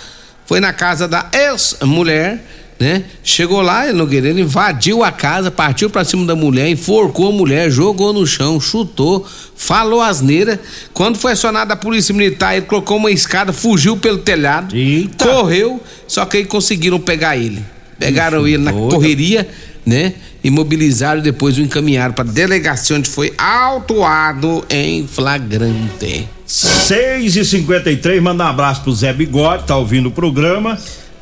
foi 0.46 0.60
na 0.60 0.74
casa 0.74 1.08
da 1.08 1.30
ex-mulher, 1.34 2.44
né? 2.80 3.04
Chegou 3.24 3.62
lá, 3.62 3.92
Nogueira, 3.94 4.30
ele 4.30 4.42
invadiu 4.42 5.04
a 5.04 5.12
casa, 5.12 5.50
partiu 5.52 5.90
pra 5.90 6.04
cima 6.04 6.26
da 6.26 6.36
mulher, 6.36 6.70
enforcou 6.70 7.30
a 7.30 7.32
mulher, 7.32 7.70
jogou 7.70 8.14
no 8.14 8.26
chão, 8.26 8.60
chutou, 8.60 9.26
falou 9.56 10.02
asneira. 10.02 10.60
Quando 10.94 11.18
foi 11.18 11.34
acionada 11.34 11.74
a 11.74 11.78
polícia 11.78 12.14
militar, 12.14 12.56
ele 12.56 12.66
colocou 12.66 12.98
uma 12.98 13.12
escada, 13.12 13.54
fugiu 13.54 13.98
pelo 13.98 14.18
telhado, 14.18 14.76
correu, 15.18 15.82
só 16.08 16.26
que 16.26 16.38
aí 16.38 16.46
conseguiram 16.46 17.00
pegar 17.00 17.38
ele. 17.38 17.64
Pegaram 17.98 18.48
ele 18.48 18.58
na 18.58 18.72
doida. 18.72 18.96
correria, 18.96 19.48
né? 19.86 20.14
Imobilizaram 20.44 21.20
e 21.20 21.24
depois 21.24 21.58
o 21.58 21.62
encaminharam 21.62 22.14
pra 22.14 22.26
delegacia 22.26 22.98
onde 22.98 23.10
foi 23.10 23.34
autuado 23.38 24.66
em 24.70 25.08
flagrante. 25.08 26.28
6 26.46 27.38
e 27.38 27.46
53 27.46 28.22
manda 28.22 28.44
um 28.44 28.48
abraço 28.48 28.82
pro 28.82 28.94
Zé 28.94 29.14
Bigode, 29.14 29.64
tá 29.64 29.78
ouvindo 29.78 30.10
o 30.10 30.12
programa. 30.12 30.78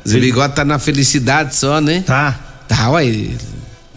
Zé 0.06 0.18
Bigode 0.18 0.54
tá 0.54 0.64
na 0.64 0.78
felicidade 0.78 1.54
só, 1.54 1.80
né? 1.80 2.02
Tá. 2.06 2.38
Tá, 2.68 2.90
ué. 2.90 3.04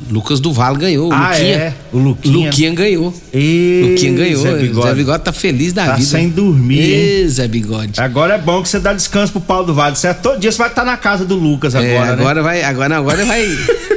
Lucas 0.09 0.39
Duval 0.41 0.75
ganhou. 0.75 1.11
Ah, 1.11 1.29
Luquinha, 1.31 1.55
é? 1.55 1.73
O 1.93 1.97
Luquinha. 1.97 2.45
Luquinha 2.45 2.75
ganhou. 2.75 3.13
Ê, 3.33 3.87
Luquinha 3.89 4.11
ganhou. 4.13 4.41
Zé 4.43 4.51
Zé 4.51 4.57
Bigode. 4.61 4.95
Bigode. 4.95 5.23
tá 5.23 5.31
feliz 5.31 5.71
da 5.73 5.85
Tá 5.85 5.93
vida. 5.95 6.05
sem 6.07 6.29
dormir, 6.29 6.93
hein? 7.21 7.27
Zé 7.29 7.47
Bigode. 7.47 7.99
Agora 7.99 8.35
é 8.35 8.37
bom 8.37 8.61
que 8.61 8.67
você 8.69 8.79
dá 8.79 8.93
descanso 8.93 9.31
pro 9.31 9.41
Paulo 9.41 9.67
do 9.67 9.73
Vale? 9.73 9.95
Todo 10.21 10.37
dia 10.39 10.51
você 10.51 10.57
vai 10.57 10.67
estar 10.67 10.83
na 10.83 10.97
casa 10.97 11.23
do 11.25 11.35
Lucas 11.35 11.73
agora, 11.75 11.89
É, 11.91 11.99
né? 12.07 12.11
agora 12.11 12.43
vai, 12.43 12.61
agora, 12.63 12.97
agora 12.97 13.25
vai. 13.25 13.45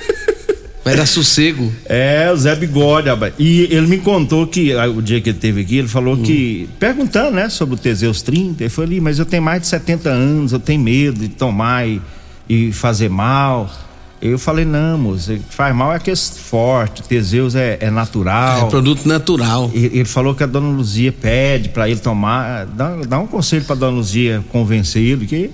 vai 0.88 0.96
dar 0.96 1.06
sossego. 1.06 1.72
É, 1.86 2.30
o 2.32 2.36
Zé 2.36 2.54
Bigode, 2.54 3.08
rapaz. 3.08 3.34
E 3.38 3.62
ele 3.70 3.86
me 3.86 3.98
contou 3.98 4.46
que 4.46 4.72
ah, 4.72 4.88
o 4.88 5.00
dia 5.02 5.20
que 5.20 5.30
ele 5.30 5.38
teve 5.38 5.60
aqui, 5.62 5.78
ele 5.78 5.88
falou 5.88 6.16
que. 6.16 6.68
Perguntando, 6.78 7.32
né, 7.32 7.48
sobre 7.48 7.74
o 7.74 7.78
Teseus 7.78 8.22
30, 8.22 8.62
ele 8.64 8.70
falou 8.70 8.88
ali, 8.90 9.00
mas 9.00 9.18
eu 9.18 9.24
tenho 9.26 9.42
mais 9.42 9.60
de 9.62 9.68
70 9.68 10.08
anos, 10.08 10.52
eu 10.52 10.58
tenho 10.60 10.80
medo 10.80 11.20
de 11.20 11.28
tomar 11.28 11.86
e, 11.86 12.00
e 12.48 12.72
fazer 12.72 13.08
mal. 13.08 13.70
Eu 14.20 14.36
falei, 14.36 14.64
não, 14.64 14.98
moço, 14.98 15.38
faz 15.48 15.72
mal 15.72 15.94
é 15.94 15.98
que 16.00 16.10
é 16.10 16.16
forte, 16.16 17.04
Teseus 17.04 17.54
é, 17.54 17.78
é 17.80 17.88
natural. 17.88 18.66
É 18.66 18.70
produto 18.70 19.06
natural. 19.06 19.70
E- 19.72 19.84
Ele 19.86 20.04
falou 20.04 20.34
que 20.34 20.42
a 20.42 20.46
dona 20.46 20.68
Luzia 20.70 21.12
pede 21.12 21.68
pra 21.68 21.88
ele 21.88 22.00
tomar. 22.00 22.66
Dá, 22.66 22.96
dá 23.06 23.18
um 23.20 23.28
conselho 23.28 23.64
pra 23.64 23.76
dona 23.76 23.96
Luzia 23.96 24.44
convencer 24.50 25.02
ele 25.02 25.24
que. 25.26 25.50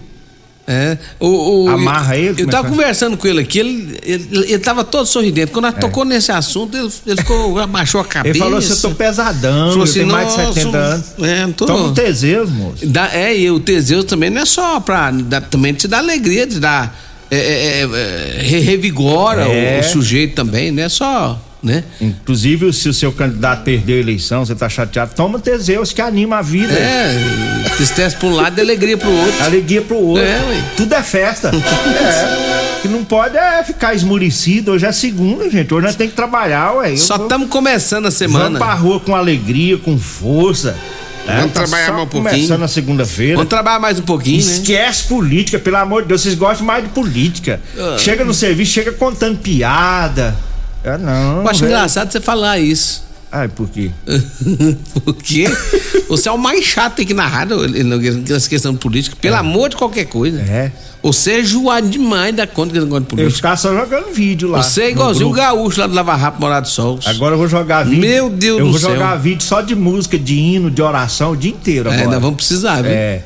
É. 0.66 0.96
O, 1.20 1.64
o- 1.64 1.68
Amarra 1.68 2.16
ele, 2.16 2.40
Eu 2.42 2.48
é 2.48 2.50
tava 2.50 2.68
é? 2.68 2.70
conversando 2.70 3.16
com 3.18 3.26
ele 3.28 3.40
aqui, 3.42 3.58
ele, 3.58 3.98
ele, 4.02 4.28
ele 4.32 4.58
tava 4.58 4.82
todo 4.82 5.04
sorridente. 5.04 5.52
Quando 5.52 5.66
nós 5.66 5.74
tocou 5.78 6.06
nesse 6.06 6.32
assunto, 6.32 6.74
ele, 6.76 6.88
ele 7.06 7.16
ficou, 7.18 7.58
abaixou 7.60 8.00
a 8.00 8.04
cabeça. 8.04 8.30
Ele 8.34 8.38
falou 8.38 8.58
assim: 8.58 8.70
eu 8.72 8.76
tô 8.80 8.90
pesadão, 8.92 9.52
Falou 9.68 9.76
eu 9.76 9.82
assim, 9.82 9.92
tenho 10.00 10.06
mais 10.12 10.32
de 10.34 10.38
"Nossa, 10.42 10.52
70 10.54 10.78
anos. 10.78 11.06
É, 11.22 11.46
tô... 11.54 11.66
Toma 11.66 11.88
um 11.88 11.92
Teseus, 11.94 12.48
moço. 12.50 12.82
É, 13.12 13.36
e 13.36 13.50
o 13.50 13.60
Teseus 13.60 14.04
também 14.06 14.30
não 14.30 14.40
é 14.40 14.46
só 14.46 14.80
pra. 14.80 15.12
também 15.50 15.74
te 15.74 15.86
dá 15.86 15.98
alegria, 15.98 16.46
te 16.46 16.58
dá. 16.58 16.90
é, 17.30 17.36
é, 17.36 17.80
é, 17.82 18.42
re- 18.42 18.60
revigora 18.60 19.42
É. 19.42 19.76
o, 19.76 19.80
o 19.80 19.84
sujeito 19.84 20.34
também, 20.34 20.70
não 20.70 20.82
é 20.82 20.88
só. 20.88 21.38
Né? 21.64 21.82
Inclusive, 21.98 22.70
se 22.74 22.90
o 22.90 22.92
seu 22.92 23.10
candidato 23.10 23.64
perder 23.64 23.94
a 23.94 24.00
eleição, 24.00 24.44
você 24.44 24.54
tá 24.54 24.68
chateado, 24.68 25.12
toma 25.16 25.38
Teseus 25.38 25.92
que 25.94 26.02
anima 26.02 26.36
a 26.36 26.42
vida. 26.42 26.74
É, 26.74 27.64
tristeza 27.74 28.14
pra 28.16 28.28
um 28.28 28.34
lado 28.34 28.58
e 28.58 28.60
alegria 28.60 28.98
pro 28.98 29.10
outro. 29.10 29.42
Alegria 29.44 29.80
pro 29.80 29.96
outro. 29.96 30.22
É, 30.22 30.40
ué. 30.46 30.62
Tudo 30.76 30.94
é 30.94 31.02
festa. 31.02 31.48
é. 31.56 32.80
Que 32.82 32.88
não 32.88 33.02
pode 33.02 33.38
é 33.38 33.64
ficar 33.64 33.94
esmurecido. 33.94 34.72
Hoje 34.72 34.84
é 34.84 34.92
segunda, 34.92 35.48
gente. 35.48 35.72
Hoje 35.72 35.86
nós 35.86 35.96
temos 35.96 36.12
que 36.12 36.16
trabalhar, 36.16 36.74
ué. 36.74 36.94
Só 36.98 37.16
estamos 37.16 37.48
começando 37.48 38.04
a 38.06 38.10
semana. 38.10 38.44
Vamos 38.44 38.58
pra 38.58 38.74
rua 38.74 39.00
com 39.00 39.16
alegria, 39.16 39.78
com 39.78 39.96
força. 39.98 40.72
né? 41.26 41.36
Vamos 41.38 41.52
Tá 41.52 41.62
trabalhar 41.62 41.92
mais 41.92 42.02
um 42.02 42.06
pouquinho. 42.06 42.34
Começando 42.34 42.60
na 42.60 42.68
segunda-feira. 42.68 43.36
Vamos 43.36 43.48
trabalhar 43.48 43.78
mais 43.80 43.98
um 43.98 44.02
pouquinho, 44.02 44.36
né? 44.44 44.52
Esquece 44.52 45.04
política, 45.04 45.58
pelo 45.58 45.76
amor 45.78 46.02
de 46.02 46.08
Deus. 46.08 46.20
Vocês 46.20 46.34
gostam 46.34 46.66
mais 46.66 46.84
de 46.84 46.90
política. 46.90 47.58
Ah. 47.78 47.96
Chega 47.98 48.22
no 48.22 48.34
serviço, 48.34 48.72
chega 48.72 48.92
contando 48.92 49.38
piada. 49.38 50.36
É, 50.84 50.98
não. 50.98 51.40
Eu 51.42 51.48
acho 51.48 51.60
velho. 51.60 51.72
engraçado 51.72 52.12
você 52.12 52.20
falar 52.20 52.58
isso. 52.58 53.02
Ai, 53.32 53.48
por 53.48 53.68
quê? 53.68 53.90
Porque 55.04 55.46
você 56.08 56.28
é 56.28 56.32
o 56.32 56.38
mais 56.38 56.64
chato 56.64 57.02
aqui 57.02 57.12
na 57.12 57.26
rádio, 57.26 57.56
nessa 58.28 58.48
questão 58.48 58.76
política, 58.76 59.16
pelo 59.20 59.34
amor 59.34 59.70
de 59.70 59.76
qualquer 59.76 60.04
coisa. 60.04 60.40
É. 60.40 60.70
Você 61.02 61.40
é 61.40 61.44
joado 61.44 61.88
demais 61.88 62.34
da 62.34 62.46
conta 62.46 62.72
que 62.72 62.78
não 62.80 62.86
gosta 62.86 63.00
de 63.04 63.06
Eu 63.12 63.16
política. 63.16 63.36
ficar 63.36 63.56
só 63.56 63.74
jogando 63.74 64.12
vídeo 64.14 64.48
lá. 64.48 64.62
Você 64.62 64.82
é 64.84 64.90
igualzinho 64.90 65.28
o 65.28 65.32
gaúcho 65.32 65.80
lá 65.80 65.86
do 65.88 65.94
Lava 65.94 66.14
Rápido 66.14 66.40
Morado 66.40 66.66
do 66.66 66.70
Sol. 66.70 66.98
Agora 67.04 67.34
eu 67.34 67.38
vou 67.38 67.48
jogar 67.48 67.84
vídeo. 67.84 68.00
Meu 68.00 68.30
Deus 68.30 68.58
eu 68.60 68.64
do 68.66 68.70
vou 68.70 68.80
céu. 68.80 68.92
jogar 68.92 69.16
vídeo 69.16 69.42
só 69.42 69.60
de 69.60 69.74
música, 69.74 70.16
de 70.18 70.34
hino, 70.34 70.70
de 70.70 70.80
oração 70.80 71.32
o 71.32 71.36
dia 71.36 71.50
inteiro 71.50 71.90
É, 71.90 71.94
agora. 71.94 72.10
nós 72.12 72.20
vamos 72.22 72.36
precisar, 72.36 72.82
viu? 72.82 72.92
É. 72.92 73.22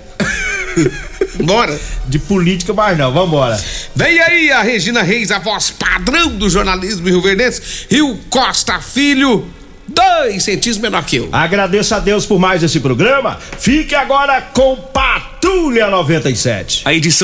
Bora. 1.44 1.78
De 2.06 2.18
política, 2.18 2.72
mas 2.72 2.96
não. 2.96 3.12
Vambora. 3.12 3.58
Vem 3.94 4.20
aí 4.20 4.50
a 4.50 4.62
Regina 4.62 5.02
Reis, 5.02 5.30
a 5.30 5.38
voz 5.38 5.70
padrão 5.70 6.36
do 6.36 6.48
jornalismo 6.48 7.08
Rio 7.08 7.22
Verdense, 7.22 7.86
Rio 7.90 8.18
Costa 8.30 8.80
Filho, 8.80 9.46
dois 9.86 10.42
centímetros 10.44 10.78
menor 10.78 11.04
que 11.04 11.16
eu. 11.16 11.28
Agradeço 11.32 11.94
a 11.94 11.98
Deus 11.98 12.26
por 12.26 12.38
mais 12.38 12.62
esse 12.62 12.80
programa. 12.80 13.38
Fique 13.58 13.94
agora 13.94 14.40
com 14.42 14.76
Patrulha 14.76 15.88
97. 15.88 16.82
A 16.84 16.92
edição 16.94 17.16